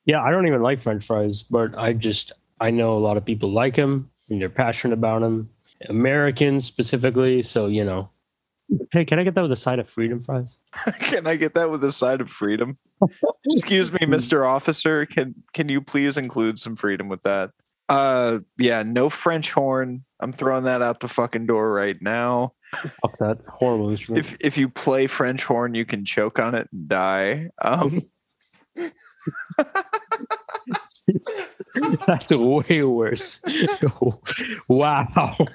Yeah, 0.06 0.22
I 0.22 0.30
don't 0.30 0.46
even 0.46 0.62
like 0.62 0.80
French 0.80 1.04
fries, 1.04 1.42
but 1.42 1.76
I 1.76 1.92
just 1.92 2.32
I 2.58 2.70
know 2.70 2.96
a 2.96 3.00
lot 3.00 3.18
of 3.18 3.26
people 3.26 3.52
like 3.52 3.74
them 3.74 4.08
and 4.30 4.40
they're 4.40 4.48
passionate 4.48 4.94
about 4.94 5.20
them. 5.20 5.50
Americans 5.86 6.64
specifically, 6.64 7.42
so 7.42 7.66
you 7.66 7.84
know. 7.84 8.08
Hey, 8.92 9.04
can 9.04 9.18
I 9.18 9.24
get 9.24 9.34
that 9.34 9.42
with 9.42 9.52
a 9.52 9.56
side 9.56 9.78
of 9.78 9.90
freedom 9.90 10.22
fries? 10.22 10.58
can 11.00 11.26
I 11.26 11.36
get 11.36 11.52
that 11.52 11.70
with 11.70 11.84
a 11.84 11.92
side 11.92 12.22
of 12.22 12.30
freedom? 12.30 12.78
Excuse 13.44 13.92
me, 13.92 13.98
Mr. 14.06 14.48
Officer. 14.48 15.04
Can 15.04 15.34
can 15.52 15.68
you 15.68 15.82
please 15.82 16.16
include 16.16 16.58
some 16.58 16.76
freedom 16.76 17.10
with 17.10 17.22
that? 17.24 17.50
Uh 17.88 18.40
yeah, 18.58 18.82
no 18.82 19.08
French 19.08 19.52
horn. 19.52 20.04
I'm 20.20 20.32
throwing 20.32 20.64
that 20.64 20.82
out 20.82 21.00
the 21.00 21.08
fucking 21.08 21.46
door 21.46 21.72
right 21.72 21.96
now. 22.00 22.52
Fuck 22.72 23.18
that 23.18 23.38
horrible 23.48 23.90
instrument. 23.90 24.26
If 24.26 24.36
if 24.40 24.58
you 24.58 24.68
play 24.68 25.06
French 25.06 25.44
horn, 25.44 25.74
you 25.74 25.84
can 25.84 26.04
choke 26.04 26.38
on 26.38 26.54
it 26.54 26.68
and 26.72 26.88
die. 26.88 27.50
Um 27.62 28.02
That's 32.06 32.30
way 32.30 32.82
worse. 32.82 33.42
wow. 34.68 35.36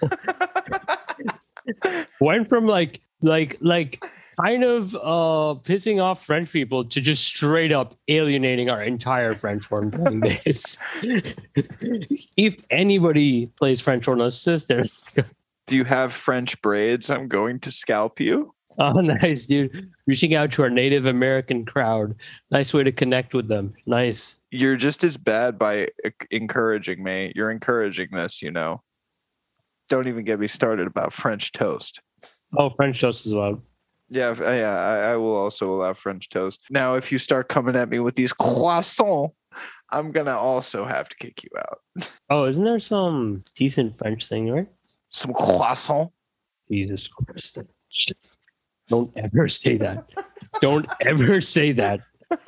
Went 2.21 2.49
from 2.49 2.67
like 2.67 3.01
like 3.21 3.57
like 3.61 4.03
kind 4.41 4.63
of 4.63 4.93
uh 4.95 5.55
pissing 5.63 6.01
off 6.01 6.25
French 6.25 6.51
people 6.51 6.85
to 6.85 7.01
just 7.01 7.25
straight 7.25 7.71
up 7.71 7.95
alienating 8.07 8.69
our 8.69 8.81
entire 8.83 9.33
French 9.33 9.65
horn 9.67 9.91
playing 9.91 10.19
base. 10.21 10.77
if 12.37 12.55
anybody 12.69 13.47
plays 13.47 13.81
French 13.81 14.05
horn, 14.05 14.19
there. 14.19 14.79
if 14.79 15.25
you 15.69 15.83
have 15.83 16.13
French 16.13 16.61
braids, 16.61 17.09
I'm 17.09 17.27
going 17.27 17.59
to 17.61 17.71
scalp 17.71 18.19
you. 18.19 18.53
Oh, 18.79 19.01
nice, 19.01 19.47
dude. 19.47 19.91
Reaching 20.07 20.33
out 20.33 20.53
to 20.53 20.63
our 20.63 20.69
Native 20.69 21.05
American 21.05 21.65
crowd. 21.65 22.15
Nice 22.49 22.73
way 22.73 22.83
to 22.83 22.91
connect 22.91 23.33
with 23.33 23.49
them. 23.49 23.73
Nice. 23.85 24.39
You're 24.49 24.77
just 24.77 25.03
as 25.03 25.17
bad 25.17 25.59
by 25.59 25.89
encouraging 26.31 27.03
me. 27.03 27.33
You're 27.35 27.51
encouraging 27.51 28.07
this, 28.11 28.41
you 28.41 28.49
know. 28.49 28.81
Don't 29.89 30.07
even 30.07 30.23
get 30.23 30.39
me 30.39 30.47
started 30.47 30.87
about 30.87 31.11
French 31.11 31.51
toast. 31.51 32.01
Oh, 32.57 32.69
French 32.69 33.01
toast 33.01 33.25
is 33.25 33.33
loud. 33.33 33.61
Yeah, 34.11 34.35
uh, 34.37 34.51
yeah, 34.51 34.77
I, 34.77 35.13
I 35.13 35.15
will 35.15 35.35
also 35.35 35.73
allow 35.73 35.93
French 35.93 36.27
toast. 36.29 36.61
Now, 36.69 36.95
if 36.95 37.13
you 37.13 37.17
start 37.17 37.47
coming 37.47 37.77
at 37.77 37.87
me 37.87 37.99
with 37.99 38.15
these 38.15 38.33
croissants, 38.33 39.31
I'm 39.89 40.11
gonna 40.11 40.37
also 40.37 40.85
have 40.85 41.07
to 41.09 41.15
kick 41.17 41.43
you 41.43 41.49
out. 41.57 41.79
Oh, 42.29 42.45
isn't 42.45 42.63
there 42.63 42.79
some 42.79 43.43
decent 43.55 43.97
French 43.97 44.27
thing, 44.29 44.49
right? 44.49 44.67
Some 45.09 45.33
croissant. 45.33 46.11
Jesus 46.71 47.09
Christ. 47.09 47.57
Don't 48.87 49.11
ever 49.17 49.49
say 49.49 49.75
that. 49.75 50.09
Don't 50.61 50.87
ever 51.01 51.41
say 51.41 51.71
that. 51.73 52.01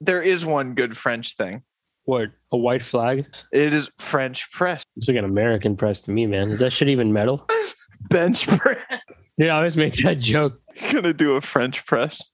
There 0.00 0.20
is 0.20 0.44
one 0.44 0.74
good 0.74 0.96
French 0.96 1.36
thing. 1.36 1.62
What? 2.04 2.28
A 2.52 2.56
white 2.56 2.82
flag? 2.82 3.26
It 3.50 3.72
is 3.72 3.90
French 3.98 4.50
press. 4.52 4.84
It's 4.96 5.08
like 5.08 5.16
an 5.16 5.24
American 5.24 5.74
press 5.74 6.02
to 6.02 6.10
me, 6.10 6.26
man. 6.26 6.50
Is 6.50 6.58
that 6.60 6.72
shit 6.72 6.88
even 6.88 7.12
metal? 7.12 7.48
Bench 8.10 8.46
press. 8.46 8.95
Yeah, 9.38 9.54
I 9.54 9.56
always 9.58 9.76
make 9.76 9.94
that 9.96 10.18
joke. 10.18 10.60
gonna 10.92 11.12
do 11.12 11.32
a 11.32 11.40
French 11.40 11.84
press. 11.86 12.32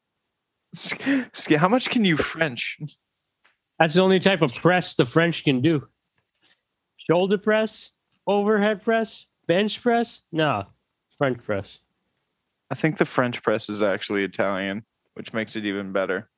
How 1.56 1.68
much 1.68 1.90
can 1.90 2.04
you 2.04 2.16
French? 2.16 2.78
That's 3.78 3.94
the 3.94 4.02
only 4.02 4.18
type 4.18 4.42
of 4.42 4.54
press 4.54 4.94
the 4.94 5.04
French 5.04 5.44
can 5.44 5.60
do. 5.60 5.88
Shoulder 7.10 7.38
press, 7.38 7.90
overhead 8.26 8.82
press, 8.82 9.26
bench 9.46 9.82
press? 9.82 10.22
No, 10.30 10.66
French 11.18 11.42
press. 11.42 11.80
I 12.70 12.74
think 12.74 12.98
the 12.98 13.04
French 13.04 13.42
press 13.42 13.68
is 13.68 13.82
actually 13.82 14.24
Italian, 14.24 14.84
which 15.14 15.32
makes 15.32 15.56
it 15.56 15.66
even 15.66 15.92
better. 15.92 16.30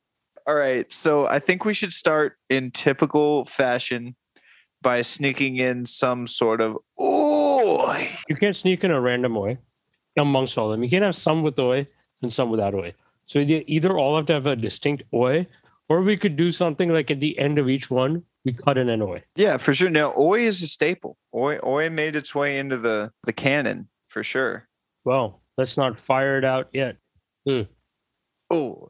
All 0.46 0.54
right, 0.54 0.90
so 0.92 1.26
I 1.26 1.38
think 1.38 1.64
we 1.64 1.74
should 1.74 1.92
start 1.92 2.36
in 2.50 2.70
typical 2.70 3.44
fashion 3.44 4.16
by 4.82 5.02
sneaking 5.02 5.56
in 5.56 5.86
some 5.86 6.26
sort 6.26 6.60
of 6.60 6.76
oh 6.98 8.06
You 8.28 8.36
can't 8.36 8.56
sneak 8.56 8.84
in 8.84 8.90
a 8.90 9.00
random 9.00 9.34
way 9.34 9.58
amongst 10.16 10.56
all 10.58 10.66
of 10.66 10.72
them. 10.72 10.82
You 10.82 10.90
can't 10.90 11.04
have 11.04 11.16
some 11.16 11.42
with 11.42 11.58
oi 11.58 11.86
and 12.22 12.32
some 12.32 12.50
without 12.50 12.74
oi. 12.74 12.94
So 13.26 13.40
either 13.40 13.96
all 13.96 14.16
have 14.16 14.26
to 14.26 14.34
have 14.34 14.46
a 14.46 14.56
distinct 14.56 15.04
oi, 15.12 15.46
or 15.88 16.02
we 16.02 16.16
could 16.16 16.36
do 16.36 16.52
something 16.52 16.90
like 16.90 17.10
at 17.10 17.20
the 17.20 17.38
end 17.38 17.58
of 17.58 17.68
each 17.68 17.90
one, 17.90 18.24
we 18.44 18.52
cut 18.52 18.76
in 18.76 18.88
an 18.88 19.02
oi. 19.02 19.22
Yeah, 19.36 19.56
for 19.56 19.72
sure. 19.72 19.90
Now, 19.90 20.12
oi 20.16 20.40
is 20.40 20.62
a 20.62 20.66
staple. 20.66 21.16
Oi, 21.34 21.58
oi 21.64 21.88
made 21.90 22.16
its 22.16 22.34
way 22.34 22.58
into 22.58 22.76
the 22.76 23.12
the 23.24 23.32
canon 23.32 23.88
for 24.08 24.22
sure. 24.22 24.68
Well, 25.04 25.40
let's 25.56 25.76
not 25.76 26.00
fire 26.00 26.38
it 26.38 26.44
out 26.44 26.68
yet. 26.72 26.96
Hmm. 27.46 27.62
Oi. 28.52 28.88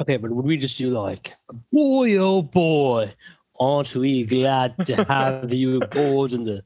Okay, 0.00 0.16
but 0.16 0.30
would 0.30 0.46
we 0.46 0.56
just 0.56 0.78
do 0.78 0.90
like, 0.90 1.34
boy, 1.72 2.16
oh 2.16 2.42
boy, 2.42 3.12
aren't 3.58 3.94
we 3.94 4.24
glad 4.24 4.86
to 4.86 5.04
have 5.04 5.52
you 5.52 5.80
aboard 5.82 6.32
in 6.32 6.44
the 6.44 6.64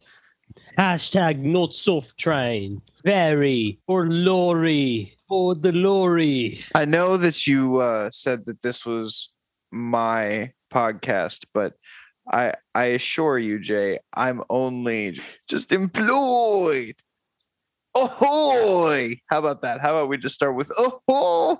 hashtag 0.78 1.38
not 1.38 1.74
soft 1.74 2.18
train? 2.18 2.82
Very 3.04 3.80
or 3.86 4.06
lorry 4.06 5.12
or 5.28 5.54
the 5.54 5.72
lorry. 5.72 6.58
I 6.74 6.84
know 6.84 7.16
that 7.16 7.46
you 7.46 7.78
uh, 7.78 8.10
said 8.10 8.46
that 8.46 8.62
this 8.62 8.86
was 8.86 9.32
my 9.70 10.52
podcast, 10.72 11.46
but 11.52 11.74
I 12.30 12.54
I 12.74 12.84
assure 12.86 13.38
you, 13.38 13.58
Jay, 13.58 13.98
I'm 14.14 14.42
only 14.48 15.18
just 15.48 15.72
employed. 15.72 16.96
Ahoy! 17.96 19.20
How 19.28 19.38
about 19.38 19.62
that? 19.62 19.80
How 19.80 19.90
about 19.90 20.08
we 20.08 20.18
just 20.18 20.34
start 20.34 20.56
with 20.56 20.70
ahoy? 20.78 21.56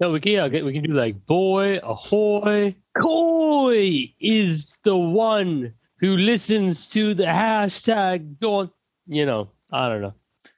No, 0.00 0.10
we 0.10 0.18
can 0.18 0.32
yeah, 0.32 0.48
we 0.48 0.72
can 0.72 0.82
do 0.82 0.92
like 0.92 1.24
boy, 1.24 1.78
ahoy, 1.82 2.74
koi 2.98 4.12
is 4.18 4.76
the 4.82 4.96
one 4.96 5.74
who 6.04 6.16
listens 6.18 6.86
to 6.88 7.14
the 7.14 7.24
hashtag. 7.24 8.38
Don't 8.38 8.70
you 9.06 9.24
know? 9.24 9.48
I 9.72 9.88
don't 9.88 10.02
know. 10.02 10.14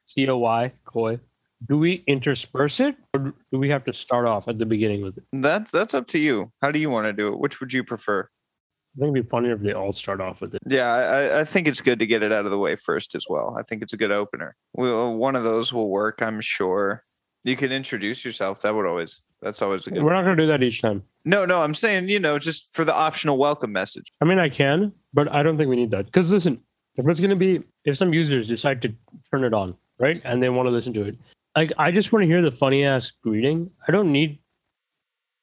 C 0.06 0.28
O 0.28 0.38
Y 0.38 0.72
koi. 0.84 1.20
Do 1.68 1.78
we 1.78 2.04
intersperse 2.06 2.80
it, 2.80 2.96
or 3.14 3.32
do 3.50 3.58
we 3.58 3.68
have 3.70 3.84
to 3.84 3.92
start 3.92 4.26
off 4.26 4.46
at 4.48 4.58
the 4.58 4.66
beginning 4.66 5.02
with 5.02 5.18
it? 5.18 5.24
That's 5.32 5.70
that's 5.70 5.94
up 5.94 6.06
to 6.08 6.18
you. 6.18 6.52
How 6.60 6.70
do 6.70 6.78
you 6.78 6.90
want 6.90 7.06
to 7.06 7.12
do 7.12 7.28
it? 7.32 7.38
Which 7.38 7.60
would 7.60 7.72
you 7.72 7.82
prefer? 7.84 8.22
I 8.22 9.00
think 9.00 9.14
it'd 9.16 9.24
be 9.26 9.30
funnier 9.30 9.52
if 9.52 9.60
they 9.60 9.72
all 9.72 9.92
start 9.92 10.20
off 10.20 10.40
with 10.40 10.54
it. 10.54 10.60
Yeah, 10.66 10.92
I, 10.92 11.00
I- 11.02 11.40
I 11.40 11.44
think 11.44 11.68
it's 11.68 11.80
good 11.82 11.98
to 12.00 12.06
get 12.06 12.22
it 12.22 12.32
out 12.32 12.44
of 12.46 12.50
the 12.50 12.58
way 12.58 12.76
first 12.76 13.14
as 13.14 13.26
well. 13.28 13.56
I 13.58 13.62
think 13.62 13.82
it's 13.82 13.92
a 13.92 13.96
good 13.96 14.10
opener. 14.12 14.56
Well, 14.72 15.14
one 15.14 15.36
of 15.36 15.44
those 15.44 15.72
will 15.72 15.88
work, 15.90 16.22
I'm 16.22 16.40
sure. 16.40 17.04
You 17.46 17.56
can 17.56 17.70
introduce 17.70 18.24
yourself. 18.24 18.62
That 18.62 18.74
would 18.74 18.86
always. 18.86 19.20
That's 19.40 19.62
always 19.62 19.86
a 19.86 19.90
good. 19.90 20.02
We're 20.02 20.12
not 20.12 20.22
gonna 20.22 20.36
do 20.36 20.48
that 20.48 20.64
each 20.64 20.82
time. 20.82 21.04
No, 21.24 21.44
no, 21.44 21.62
I'm 21.62 21.74
saying 21.74 22.08
you 22.08 22.18
know 22.18 22.40
just 22.40 22.74
for 22.74 22.84
the 22.84 22.92
optional 22.92 23.38
welcome 23.38 23.70
message. 23.70 24.12
I 24.20 24.24
mean, 24.24 24.40
I 24.40 24.48
can, 24.48 24.92
but 25.14 25.32
I 25.32 25.44
don't 25.44 25.56
think 25.56 25.70
we 25.70 25.76
need 25.76 25.92
that. 25.92 26.06
Because 26.06 26.32
listen, 26.32 26.60
if 26.96 27.06
it's 27.06 27.20
gonna 27.20 27.36
be, 27.36 27.62
if 27.84 27.96
some 27.96 28.12
users 28.12 28.48
decide 28.48 28.82
to 28.82 28.92
turn 29.30 29.44
it 29.44 29.54
on, 29.54 29.76
right, 30.00 30.20
and 30.24 30.42
they 30.42 30.48
want 30.48 30.66
to 30.66 30.70
listen 30.70 30.92
to 30.94 31.04
it, 31.04 31.16
like 31.54 31.72
I 31.78 31.92
just 31.92 32.12
want 32.12 32.24
to 32.24 32.26
hear 32.26 32.42
the 32.42 32.50
funny 32.50 32.84
ass 32.84 33.12
greeting. 33.22 33.70
I 33.86 33.92
don't 33.92 34.10
need, 34.10 34.40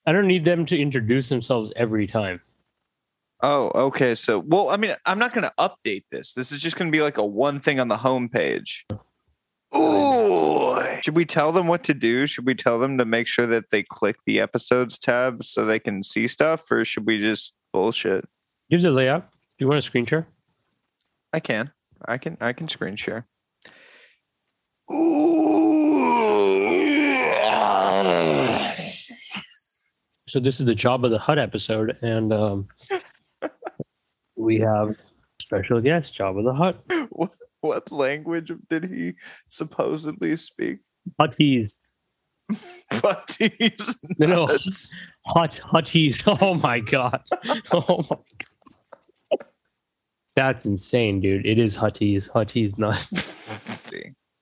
I 0.05 0.11
don't 0.11 0.27
need 0.27 0.43
them 0.43 0.65
to 0.65 0.77
introduce 0.77 1.29
themselves 1.29 1.71
every 1.77 2.05
time. 2.05 2.41
Oh, 3.41 3.71
okay. 3.87 4.15
So, 4.15 4.39
well, 4.39 4.69
I 4.69 4.77
mean, 4.77 4.95
I'm 5.05 5.19
not 5.19 5.33
going 5.33 5.43
to 5.43 5.53
update 5.59 6.05
this. 6.09 6.33
This 6.33 6.53
is 6.53 6.61
just 6.61 6.77
going 6.77 6.89
to 6.89 6.95
be 6.95 7.01
like 7.01 7.17
a 7.17 7.25
one 7.25 7.59
thing 7.59 7.77
on 7.77 7.89
the 7.89 7.97
homepage. 7.97 8.83
Ooh. 9.75 10.72
Should 11.03 11.17
we 11.17 11.25
tell 11.25 11.51
them 11.51 11.67
what 11.67 11.83
to 11.83 11.93
do? 11.93 12.25
Should 12.25 12.45
we 12.45 12.55
tell 12.55 12.79
them 12.79 12.97
to 12.97 13.03
make 13.03 13.27
sure 13.27 13.45
that 13.45 13.71
they 13.71 13.83
click 13.83 14.15
the 14.25 14.39
episodes 14.39 14.97
tab 14.97 15.43
so 15.43 15.65
they 15.65 15.77
can 15.77 16.01
see 16.01 16.27
stuff, 16.27 16.71
or 16.71 16.85
should 16.85 17.05
we 17.05 17.19
just 17.19 17.53
bullshit? 17.73 18.23
Here's 18.69 18.85
a 18.85 18.89
layout. 18.89 19.29
Do 19.29 19.65
you 19.65 19.67
want 19.67 19.79
a 19.79 19.81
screen 19.81 20.05
share? 20.05 20.27
I 21.33 21.41
can. 21.41 21.73
I 22.05 22.17
can. 22.17 22.37
I 22.39 22.53
can 22.53 22.69
screen 22.69 22.95
share. 22.95 23.27
So 30.29 30.39
this 30.39 30.61
is 30.61 30.67
the 30.67 30.73
Jabba 30.73 31.09
the 31.09 31.19
Hutt 31.19 31.37
episode, 31.37 31.97
and 32.01 32.31
um, 32.31 32.69
we 34.37 34.57
have 34.59 34.95
special 35.41 35.81
guest 35.81 36.17
Jabba 36.17 36.45
the 36.45 36.53
Hutt. 36.53 36.81
What, 37.09 37.31
what 37.59 37.91
language 37.91 38.53
did 38.69 38.85
he 38.85 39.15
supposedly 39.49 40.37
speak? 40.37 40.79
Hutties. 41.19 41.77
Putties. 42.91 43.97
No, 44.19 44.27
no, 44.27 44.45
hut 45.27 45.61
hutties. 45.63 46.23
Oh 46.41 46.53
my 46.55 46.79
god. 46.79 47.21
Oh 47.71 48.03
my 48.09 48.17
god. 48.17 49.47
That's 50.35 50.65
insane, 50.65 51.19
dude. 51.19 51.45
It 51.45 51.59
is 51.59 51.77
hutties. 51.77 52.29
Hutties 52.31 52.77
not. 52.79 53.07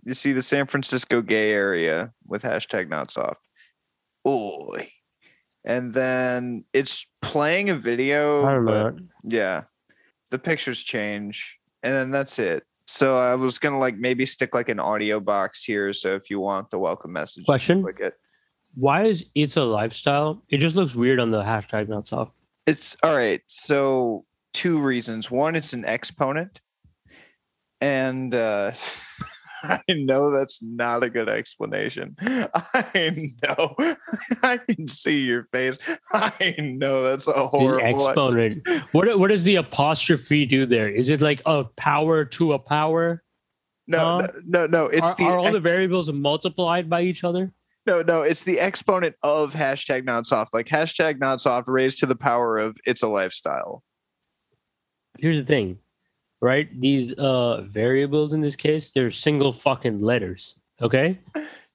You 0.03 0.13
see 0.13 0.31
the 0.31 0.41
San 0.41 0.65
Francisco 0.67 1.21
gay 1.21 1.51
area 1.51 2.13
with 2.25 2.43
hashtag 2.43 2.89
not 2.89 3.11
soft. 3.11 3.41
Oi. 4.25 4.89
And 5.63 5.93
then 5.93 6.63
it's 6.73 7.05
playing 7.21 7.69
a 7.69 7.75
video. 7.75 8.45
I. 8.45 8.91
Yeah. 9.23 9.63
The 10.29 10.39
pictures 10.39 10.81
change. 10.81 11.59
And 11.83 11.93
then 11.93 12.11
that's 12.11 12.39
it. 12.39 12.63
So 12.87 13.17
I 13.17 13.35
was 13.35 13.59
gonna 13.59 13.79
like 13.79 13.97
maybe 13.97 14.25
stick 14.25 14.53
like 14.53 14.69
an 14.69 14.79
audio 14.79 15.19
box 15.19 15.63
here. 15.63 15.93
So 15.93 16.15
if 16.15 16.29
you 16.29 16.39
want 16.39 16.69
the 16.69 16.79
welcome 16.79 17.13
message, 17.13 17.45
Question? 17.45 17.81
click 17.81 17.99
it. 17.99 18.15
Why 18.75 19.05
is 19.05 19.29
it's 19.35 19.57
a 19.57 19.63
lifestyle? 19.63 20.43
It 20.49 20.57
just 20.57 20.75
looks 20.75 20.95
weird 20.95 21.19
on 21.19 21.31
the 21.31 21.41
hashtag 21.43 21.87
not 21.89 22.07
soft. 22.07 22.33
It's 22.67 22.95
all 23.03 23.15
right. 23.15 23.41
So 23.47 24.25
two 24.53 24.79
reasons. 24.79 25.29
One, 25.31 25.55
it's 25.55 25.73
an 25.73 25.85
exponent. 25.85 26.61
And 27.79 28.33
uh 28.35 28.71
I 29.63 29.81
know 29.89 30.31
that's 30.31 30.61
not 30.63 31.03
a 31.03 31.09
good 31.09 31.29
explanation. 31.29 32.15
I 32.21 33.29
know. 33.47 33.75
I 34.43 34.57
can 34.57 34.87
see 34.87 35.19
your 35.21 35.45
face. 35.45 35.77
I 36.13 36.55
know 36.57 37.03
that's 37.03 37.27
a 37.27 37.47
horrible. 37.47 37.85
exponent. 37.85 38.67
What 38.91 39.19
what 39.19 39.29
does 39.29 39.43
the 39.43 39.55
apostrophe 39.57 40.45
do 40.45 40.65
there? 40.65 40.89
Is 40.89 41.09
it 41.09 41.21
like 41.21 41.41
a 41.45 41.65
power 41.77 42.25
to 42.25 42.53
a 42.53 42.59
power? 42.59 43.23
No, 43.87 43.99
Huh? 44.21 44.27
no, 44.45 44.67
no, 44.67 44.67
no. 44.67 44.85
It's 44.85 45.05
Are, 45.05 45.15
the 45.15 45.23
are 45.25 45.37
all 45.39 45.51
the 45.51 45.59
variables 45.59 46.11
multiplied 46.11 46.89
by 46.89 47.01
each 47.01 47.23
other? 47.23 47.53
no, 47.87 48.01
no. 48.03 48.21
It's 48.21 48.43
the 48.43 48.59
exponent 48.59 49.15
of 49.23 49.53
hashtag 49.53 50.05
not 50.05 50.25
soft. 50.27 50.53
Like 50.53 50.67
hashtag 50.67 51.19
not 51.19 51.41
soft 51.41 51.67
raised 51.67 51.99
to 51.99 52.05
the 52.05 52.15
power 52.15 52.57
of 52.57 52.77
it's 52.85 53.01
a 53.01 53.07
lifestyle. 53.07 53.83
Here's 55.19 55.37
the 55.37 55.45
thing, 55.45 55.79
right? 56.41 56.67
These 56.79 57.13
uh 57.13 57.61
variables 57.61 58.33
in 58.33 58.41
this 58.41 58.55
case, 58.55 58.91
they're 58.91 59.11
single 59.11 59.53
fucking 59.53 59.99
letters. 59.99 60.55
Okay, 60.81 61.19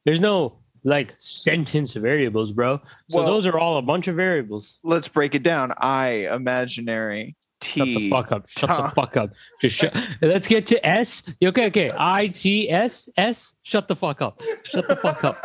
there's 0.05 0.21
no 0.21 0.59
like 0.85 1.15
sentence 1.19 1.95
variables, 1.95 2.53
bro. 2.53 2.81
So 3.11 3.19
Well- 3.19 3.27
those 3.27 3.47
are 3.47 3.59
all 3.59 3.79
a 3.79 3.83
bunch 3.83 4.09
of 4.09 4.17
variables. 4.17 4.79
Let's 4.85 5.09
break 5.09 5.35
it 5.35 5.43
down. 5.43 5.73
I 5.79 6.29
imaginary 6.31 7.37
T. 7.61 7.81
Shut 7.81 7.87
the 7.89 8.11
fuck 8.11 8.33
up. 8.33 8.49
Shut 8.49 8.69
the 8.69 8.91
fuck 8.95 9.17
up. 9.17 9.31
Just 9.61 9.77
shut. 9.77 9.97
Let's 10.23 10.47
get 10.47 10.67
to 10.67 10.87
S. 10.87 11.33
Okay, 11.43 11.67
okay. 11.67 11.91
I 11.97 12.29
T 12.29 12.71
S 12.71 13.09
S. 13.17 13.57
Shut 13.63 13.89
the 13.89 13.97
fuck 13.97 14.23
up. 14.23 14.41
Shut 14.73 14.87
the 14.87 14.97
fuck 14.97 15.25
up. 15.25 15.43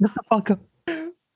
Shut 0.00 0.14
the 0.14 0.22
fuck 0.28 0.50
up. 0.50 0.60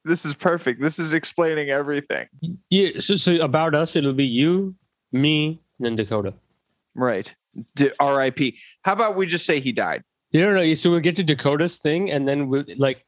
This 0.05 0.25
is 0.25 0.35
perfect. 0.35 0.81
This 0.81 0.99
is 0.99 1.15
explaining 1.15 1.71
everything. 1.71 2.27
Yeah. 2.71 2.99
So, 2.99 3.17
so 3.17 3.37
about 3.41 3.75
us, 3.75 3.95
it'll 3.97 4.13
be 4.13 4.27
you, 4.27 4.75
me, 5.13 5.61
and 5.79 5.87
then 5.87 5.97
Dakota. 5.97 6.35
Right. 6.95 7.35
D- 7.77 7.91
R.I.P. 8.01 8.59
How 8.85 8.93
about 8.95 9.17
we 9.17 9.27
just 9.27 9.45
say 9.47 9.61
he 9.61 9.73
died? 9.73 10.03
You 10.31 10.41
don't 10.41 10.55
know. 10.55 10.75
So 10.75 10.91
we'll 10.91 11.01
get 11.01 11.17
to 11.17 11.23
Dakota's 11.23 11.79
thing, 11.79 12.11
and 12.11 12.27
then 12.27 12.49
we'll 12.49 12.65
like 12.79 13.05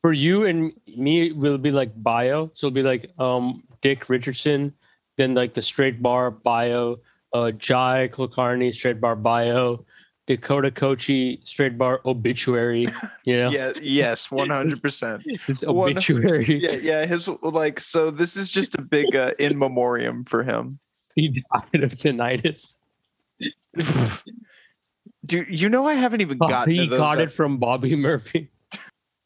for 0.00 0.12
you 0.12 0.46
and 0.46 0.72
me, 0.96 1.32
will 1.32 1.58
be 1.58 1.70
like 1.70 1.90
bio. 2.02 2.50
So 2.54 2.68
it'll 2.68 2.74
be 2.74 2.82
like 2.82 3.10
um 3.18 3.64
Dick 3.82 4.08
Richardson, 4.08 4.72
then 5.18 5.34
like 5.34 5.54
the 5.54 5.62
straight 5.62 6.00
bar 6.00 6.30
bio, 6.30 6.98
uh 7.34 7.50
Jai 7.50 8.08
Kulkarni 8.12 8.72
straight 8.72 9.00
bar 9.00 9.16
bio, 9.16 9.84
Dakota 10.28 10.70
Kochi 10.70 11.40
straight 11.42 11.76
bar 11.76 12.00
obituary. 12.06 12.86
You 13.24 13.36
know, 13.36 13.50
Yeah, 13.50 13.72
yes, 13.82 14.30
one 14.30 14.50
hundred 14.50 14.80
percent. 14.80 15.22
his 15.46 15.64
obituary. 15.64 16.44
Yeah, 16.62 16.76
yeah. 16.80 17.06
His 17.06 17.28
like 17.42 17.80
so. 17.80 18.10
This 18.12 18.36
is 18.36 18.48
just 18.50 18.76
a 18.76 18.82
big 18.82 19.14
uh, 19.16 19.32
in 19.40 19.58
memoriam 19.58 20.24
for 20.24 20.44
him. 20.44 20.78
He 21.16 21.42
died 21.52 21.82
of 21.82 21.96
tinnitus. 21.96 22.76
Dude, 25.26 25.60
you 25.60 25.68
know 25.68 25.86
I 25.86 25.94
haven't 25.94 26.22
even 26.22 26.38
gotten 26.38 26.72
he 26.72 26.78
to 26.84 26.86
those. 26.86 26.98
got 26.98 27.20
it 27.20 27.28
uh, 27.28 27.30
from 27.30 27.58
Bobby 27.58 27.94
Murphy. 27.96 28.50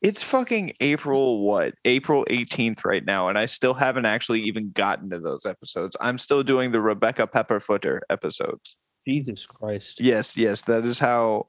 It's 0.02 0.22
fucking 0.22 0.74
April 0.80 1.40
what? 1.40 1.74
April 1.84 2.26
18th 2.28 2.84
right 2.84 3.04
now 3.04 3.28
and 3.28 3.38
I 3.38 3.46
still 3.46 3.74
haven't 3.74 4.04
actually 4.04 4.42
even 4.42 4.70
gotten 4.72 5.08
to 5.10 5.18
those 5.18 5.46
episodes. 5.46 5.96
I'm 6.00 6.18
still 6.18 6.42
doing 6.42 6.72
the 6.72 6.80
Rebecca 6.80 7.26
Pepperfooter 7.26 8.00
episodes. 8.10 8.76
Jesus 9.06 9.46
Christ. 9.46 10.00
Yes, 10.00 10.36
yes, 10.36 10.62
that 10.62 10.84
is 10.84 10.98
how 10.98 11.46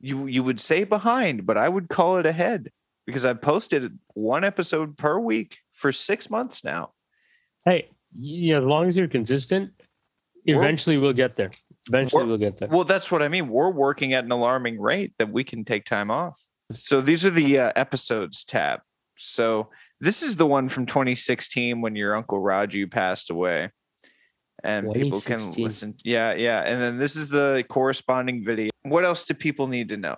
you 0.00 0.26
you 0.26 0.44
would 0.44 0.60
say 0.60 0.84
behind, 0.84 1.44
but 1.44 1.56
I 1.56 1.68
would 1.68 1.88
call 1.88 2.18
it 2.18 2.26
ahead 2.26 2.70
because 3.06 3.24
I've 3.24 3.40
posted 3.40 3.98
one 4.14 4.44
episode 4.44 4.96
per 4.96 5.18
week 5.18 5.58
for 5.72 5.90
6 5.90 6.30
months 6.30 6.62
now. 6.62 6.92
Hey, 7.64 7.88
yeah, 8.12 8.58
as 8.58 8.64
long 8.64 8.86
as 8.86 8.96
you're 8.96 9.08
consistent, 9.08 9.72
eventually 10.44 10.98
we'll 10.98 11.12
get 11.12 11.36
there. 11.36 11.50
Eventually 11.88 12.20
We're- 12.20 12.28
we'll 12.28 12.38
get 12.38 12.58
there. 12.58 12.68
Well, 12.68 12.84
that's 12.84 13.10
what 13.10 13.22
I 13.22 13.28
mean. 13.28 13.48
We're 13.48 13.70
working 13.70 14.12
at 14.12 14.24
an 14.24 14.32
alarming 14.32 14.80
rate 14.80 15.12
that 15.18 15.30
we 15.30 15.44
can 15.44 15.64
take 15.64 15.84
time 15.84 16.10
off. 16.10 16.40
So 16.70 17.00
these 17.00 17.24
are 17.24 17.30
the 17.30 17.58
uh, 17.58 17.72
episodes 17.76 18.44
tab. 18.44 18.80
So 19.16 19.70
this 20.00 20.22
is 20.22 20.36
the 20.36 20.46
one 20.46 20.68
from 20.68 20.86
2016 20.86 21.80
when 21.80 21.96
your 21.96 22.14
uncle 22.14 22.40
Raju 22.40 22.90
passed 22.90 23.30
away, 23.30 23.70
and 24.62 24.92
people 24.92 25.20
can 25.20 25.52
listen. 25.52 25.94
Yeah, 26.04 26.34
yeah. 26.34 26.60
And 26.60 26.80
then 26.80 26.98
this 26.98 27.16
is 27.16 27.28
the 27.28 27.64
corresponding 27.68 28.44
video. 28.44 28.70
What 28.82 29.04
else 29.04 29.24
do 29.24 29.34
people 29.34 29.66
need 29.66 29.88
to 29.88 29.96
know? 29.96 30.16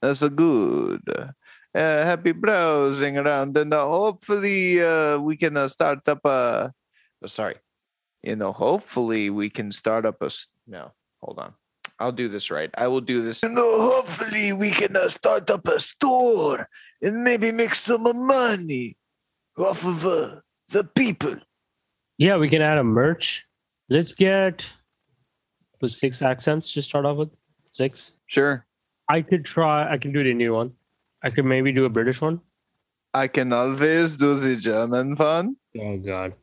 That's 0.00 0.22
a 0.22 0.30
good. 0.30 1.02
Uh, 1.08 2.04
happy 2.04 2.32
browsing 2.32 3.18
around, 3.18 3.54
and 3.56 3.74
uh, 3.74 3.86
hopefully 3.86 4.82
uh, 4.82 5.18
we 5.18 5.36
can 5.36 5.56
uh, 5.56 5.68
start 5.68 6.08
up 6.08 6.24
a. 6.24 6.72
oh, 7.22 7.26
sorry, 7.26 7.56
you 8.22 8.34
know, 8.34 8.52
hopefully 8.52 9.28
we 9.28 9.50
can 9.50 9.70
start 9.70 10.06
up 10.06 10.22
a. 10.22 10.30
s- 10.66 10.70
No, 10.70 10.92
hold 11.20 11.38
on. 11.38 11.54
I'll 11.98 12.12
do 12.12 12.28
this 12.28 12.50
right. 12.50 12.70
I 12.76 12.88
will 12.88 13.00
do 13.00 13.22
this. 13.22 13.42
No, 13.42 13.80
hopefully 13.90 14.52
we 14.52 14.70
can 14.70 14.94
uh, 14.96 15.08
start 15.08 15.48
up 15.50 15.66
a 15.66 15.80
store 15.80 16.68
and 17.00 17.24
maybe 17.24 17.52
make 17.52 17.74
some 17.74 18.02
money 18.26 18.96
off 19.58 19.84
of 19.84 20.04
uh, 20.04 20.36
the 20.68 20.84
people. 20.84 21.34
Yeah, 22.18 22.36
we 22.36 22.48
can 22.48 22.60
add 22.62 22.78
a 22.78 22.84
merch. 22.84 23.46
Let's 23.88 24.12
get 24.14 24.70
with 25.80 25.92
six 25.92 26.20
accents. 26.22 26.70
Just 26.70 26.88
start 26.88 27.06
off 27.06 27.16
with 27.16 27.30
six. 27.72 28.12
Sure. 28.26 28.66
I 29.08 29.22
could 29.22 29.44
try. 29.44 29.90
I 29.90 29.96
can 29.98 30.12
do 30.12 30.22
the 30.22 30.34
new 30.34 30.52
one. 30.52 30.72
I 31.22 31.30
could 31.30 31.44
maybe 31.46 31.72
do 31.72 31.84
a 31.84 31.88
British 31.90 32.20
one. 32.20 32.40
I 33.14 33.28
can 33.28 33.52
always 33.52 34.16
do 34.18 34.34
the 34.34 34.56
German 34.56 35.14
one. 35.14 35.56
Oh 35.80 35.96
God, 35.98 36.34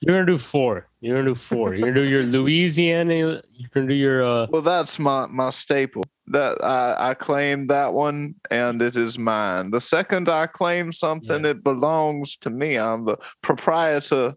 you're 0.00 0.14
gonna 0.16 0.26
do 0.26 0.38
four. 0.38 0.88
You're 1.00 1.16
gonna 1.16 1.28
do 1.30 1.34
four. 1.34 1.74
You're 1.74 1.88
gonna 1.92 1.94
do 2.06 2.08
your 2.08 2.22
Louisiana. 2.36 3.14
You're 3.14 3.70
gonna 3.74 3.86
do 3.88 3.94
your. 3.94 4.22
uh 4.24 4.46
Well, 4.50 4.62
that's 4.62 4.98
my, 4.98 5.26
my 5.26 5.50
staple. 5.50 6.04
That 6.28 6.62
I, 6.64 7.10
I 7.10 7.14
claim 7.14 7.68
that 7.68 7.92
one 7.94 8.34
and 8.50 8.82
it 8.82 8.96
is 8.96 9.18
mine. 9.18 9.70
The 9.70 9.80
second 9.80 10.28
I 10.28 10.46
claim 10.46 10.90
something, 10.92 11.44
it 11.44 11.62
belongs 11.62 12.36
to 12.38 12.50
me. 12.50 12.76
I'm 12.76 13.04
the 13.04 13.16
proprietor 13.42 14.34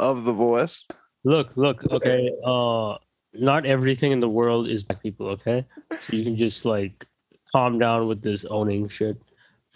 of 0.00 0.24
the 0.24 0.32
voice. 0.32 0.84
Look, 1.24 1.56
look. 1.56 1.84
Okay. 1.92 2.30
Uh, 2.44 2.96
not 3.34 3.66
everything 3.66 4.12
in 4.12 4.20
the 4.20 4.28
world 4.28 4.68
is 4.68 4.84
black 4.84 5.02
people. 5.02 5.28
Okay, 5.28 5.64
so 6.02 6.16
you 6.16 6.24
can 6.24 6.36
just 6.36 6.64
like 6.64 7.06
calm 7.52 7.78
down 7.78 8.08
with 8.08 8.22
this 8.22 8.44
owning 8.44 8.88
shit, 8.88 9.20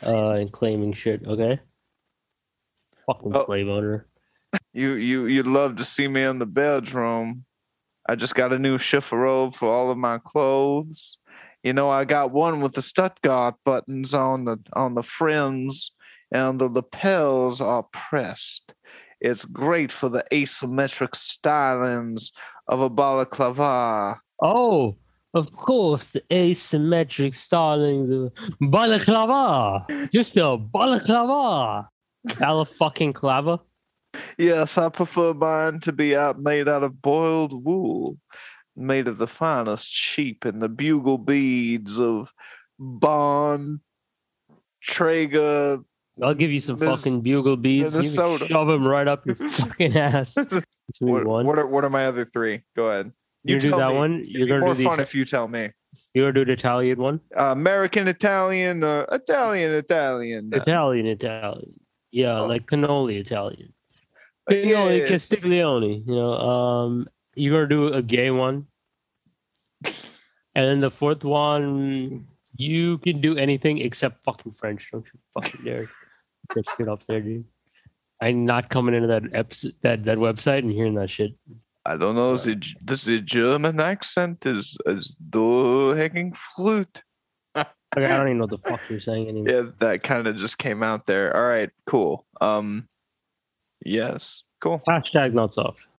uh, 0.06 0.30
and 0.32 0.50
claiming 0.52 0.92
shit. 0.92 1.26
Okay. 1.26 1.60
Fucking 3.06 3.32
Oh. 3.36 3.44
slave 3.44 3.68
owner. 3.68 4.06
You 4.72 4.92
you 4.92 5.26
you'd 5.26 5.46
love 5.46 5.76
to 5.76 5.84
see 5.84 6.08
me 6.08 6.22
in 6.22 6.38
the 6.38 6.46
bedroom. 6.46 7.44
I 8.08 8.14
just 8.14 8.34
got 8.34 8.52
a 8.52 8.58
new 8.58 8.78
chifforobe 8.78 9.54
for 9.54 9.68
all 9.68 9.90
of 9.90 9.98
my 9.98 10.18
clothes. 10.18 11.18
You 11.62 11.72
know, 11.72 11.90
I 11.90 12.04
got 12.04 12.32
one 12.32 12.60
with 12.60 12.72
the 12.74 12.82
Stuttgart 12.82 13.54
buttons 13.64 14.14
on 14.14 14.44
the 14.44 14.58
on 14.72 14.94
the 14.94 15.02
frims 15.02 15.90
and 16.32 16.58
the 16.58 16.68
lapels 16.68 17.60
are 17.60 17.84
pressed. 17.92 18.74
It's 19.20 19.44
great 19.44 19.92
for 19.92 20.08
the 20.08 20.24
asymmetric 20.32 21.10
stylings 21.10 22.32
of 22.66 22.80
a 22.80 22.90
balaclava. 22.90 24.20
Oh, 24.42 24.96
of 25.34 25.52
course, 25.52 26.10
the 26.10 26.22
asymmetric 26.30 27.34
stylings 27.34 28.10
of 28.10 28.32
balaclava. 28.70 29.86
Just 30.12 30.36
a 30.36 30.56
balaclava. 30.56 31.88
Bala 32.38 32.64
fucking 32.64 33.12
clava. 33.12 33.60
Yes, 34.38 34.76
I 34.78 34.88
prefer 34.88 35.32
mine 35.34 35.80
to 35.80 35.92
be 35.92 36.14
out 36.16 36.38
made 36.38 36.68
out 36.68 36.82
of 36.82 37.00
boiled 37.02 37.64
wool, 37.64 38.18
made 38.76 39.08
of 39.08 39.18
the 39.18 39.26
finest 39.26 39.88
sheep 39.88 40.44
and 40.44 40.60
the 40.60 40.68
bugle 40.68 41.18
beads 41.18 41.98
of 41.98 42.32
Bon 42.78 43.80
Traeger. 44.82 45.78
I'll 46.22 46.34
give 46.34 46.50
you 46.50 46.60
some 46.60 46.78
Miss- 46.78 47.02
fucking 47.04 47.22
bugle 47.22 47.56
beads. 47.56 47.94
You 47.96 48.02
can 48.02 48.38
shove 48.48 48.66
them 48.68 48.86
right 48.86 49.08
up 49.08 49.24
your 49.26 49.34
fucking 49.36 49.96
ass. 49.96 50.36
What, 50.98 51.24
what 51.24 51.58
are 51.58 51.66
what 51.66 51.84
are 51.84 51.90
my 51.90 52.04
other 52.06 52.24
three? 52.26 52.64
Go 52.76 52.90
ahead. 52.90 53.12
you 53.44 53.58
do 53.58 53.70
that 53.70 53.90
me. 53.92 53.96
one. 53.96 54.22
You're 54.26 54.46
gonna 54.48 54.60
more 54.60 54.74
do 54.74 54.78
the 54.78 54.84
fun 54.84 54.94
Ita- 54.94 55.02
if 55.02 55.14
you 55.14 55.24
tell 55.24 55.48
me. 55.48 55.70
you're 56.12 56.24
gonna 56.30 56.44
do 56.44 56.44
the 56.44 56.52
Italian 56.52 56.98
one. 57.00 57.20
Uh, 57.34 57.44
American, 57.52 58.08
Italian, 58.08 58.82
uh, 58.84 59.06
Italian, 59.10 59.70
Italian. 59.72 60.50
uh, 60.52 60.56
Italian, 60.58 61.06
Italian. 61.06 61.72
Yeah, 62.10 62.40
Oh. 62.40 62.46
like 62.46 62.66
cannoli 62.66 63.18
Italian. 63.20 63.72
Uh, 64.48 64.52
Cannoli 64.52 65.00
yeah. 65.00 65.06
Castiglione. 65.06 66.02
You 66.06 66.14
know, 66.14 66.32
um, 66.34 67.08
you're 67.34 67.54
gonna 67.54 67.68
do 67.68 67.94
a 67.94 68.02
gay 68.02 68.30
one, 68.30 68.66
and 69.84 69.94
then 70.54 70.80
the 70.80 70.90
fourth 70.90 71.24
one, 71.24 72.26
you 72.56 72.98
can 72.98 73.20
do 73.20 73.36
anything 73.36 73.78
except 73.78 74.20
fucking 74.20 74.52
French. 74.52 74.90
Don't 74.92 75.06
you 75.06 75.20
fucking 75.34 75.64
dare 75.64 75.86
get 76.54 76.64
shit 76.76 76.88
up 76.88 77.04
there, 77.06 77.20
dude. 77.20 77.44
I'm 78.20 78.44
not 78.44 78.68
coming 78.68 78.94
into 78.94 79.08
that 79.08 79.24
episode, 79.32 79.74
that 79.82 80.04
that 80.04 80.18
website 80.18 80.58
and 80.58 80.72
hearing 80.72 80.94
that 80.94 81.10
shit. 81.10 81.32
I 81.84 81.96
don't 81.96 82.14
know. 82.14 82.36
The, 82.36 82.54
G- 82.54 82.76
this 82.80 83.04
the 83.04 83.20
German 83.20 83.80
accent 83.80 84.46
is 84.46 84.78
is 84.86 85.14
do 85.14 85.88
hanging 85.90 86.32
flute. 86.32 87.02
I 87.54 87.64
don't 88.00 88.28
even 88.28 88.38
know 88.38 88.44
what 88.44 88.50
the 88.50 88.70
fuck 88.70 88.80
you're 88.88 89.00
saying 89.00 89.28
anymore. 89.28 89.52
Yeah, 89.52 89.70
that 89.80 90.02
kind 90.02 90.26
of 90.26 90.36
just 90.36 90.58
came 90.58 90.82
out 90.82 91.06
there. 91.06 91.36
All 91.36 91.46
right, 91.46 91.70
cool. 91.84 92.26
Um, 92.40 92.88
yes, 93.84 94.42
cool. 94.60 94.80
Hashtag 94.88 95.32
not 95.32 95.54
soft. 95.54 95.86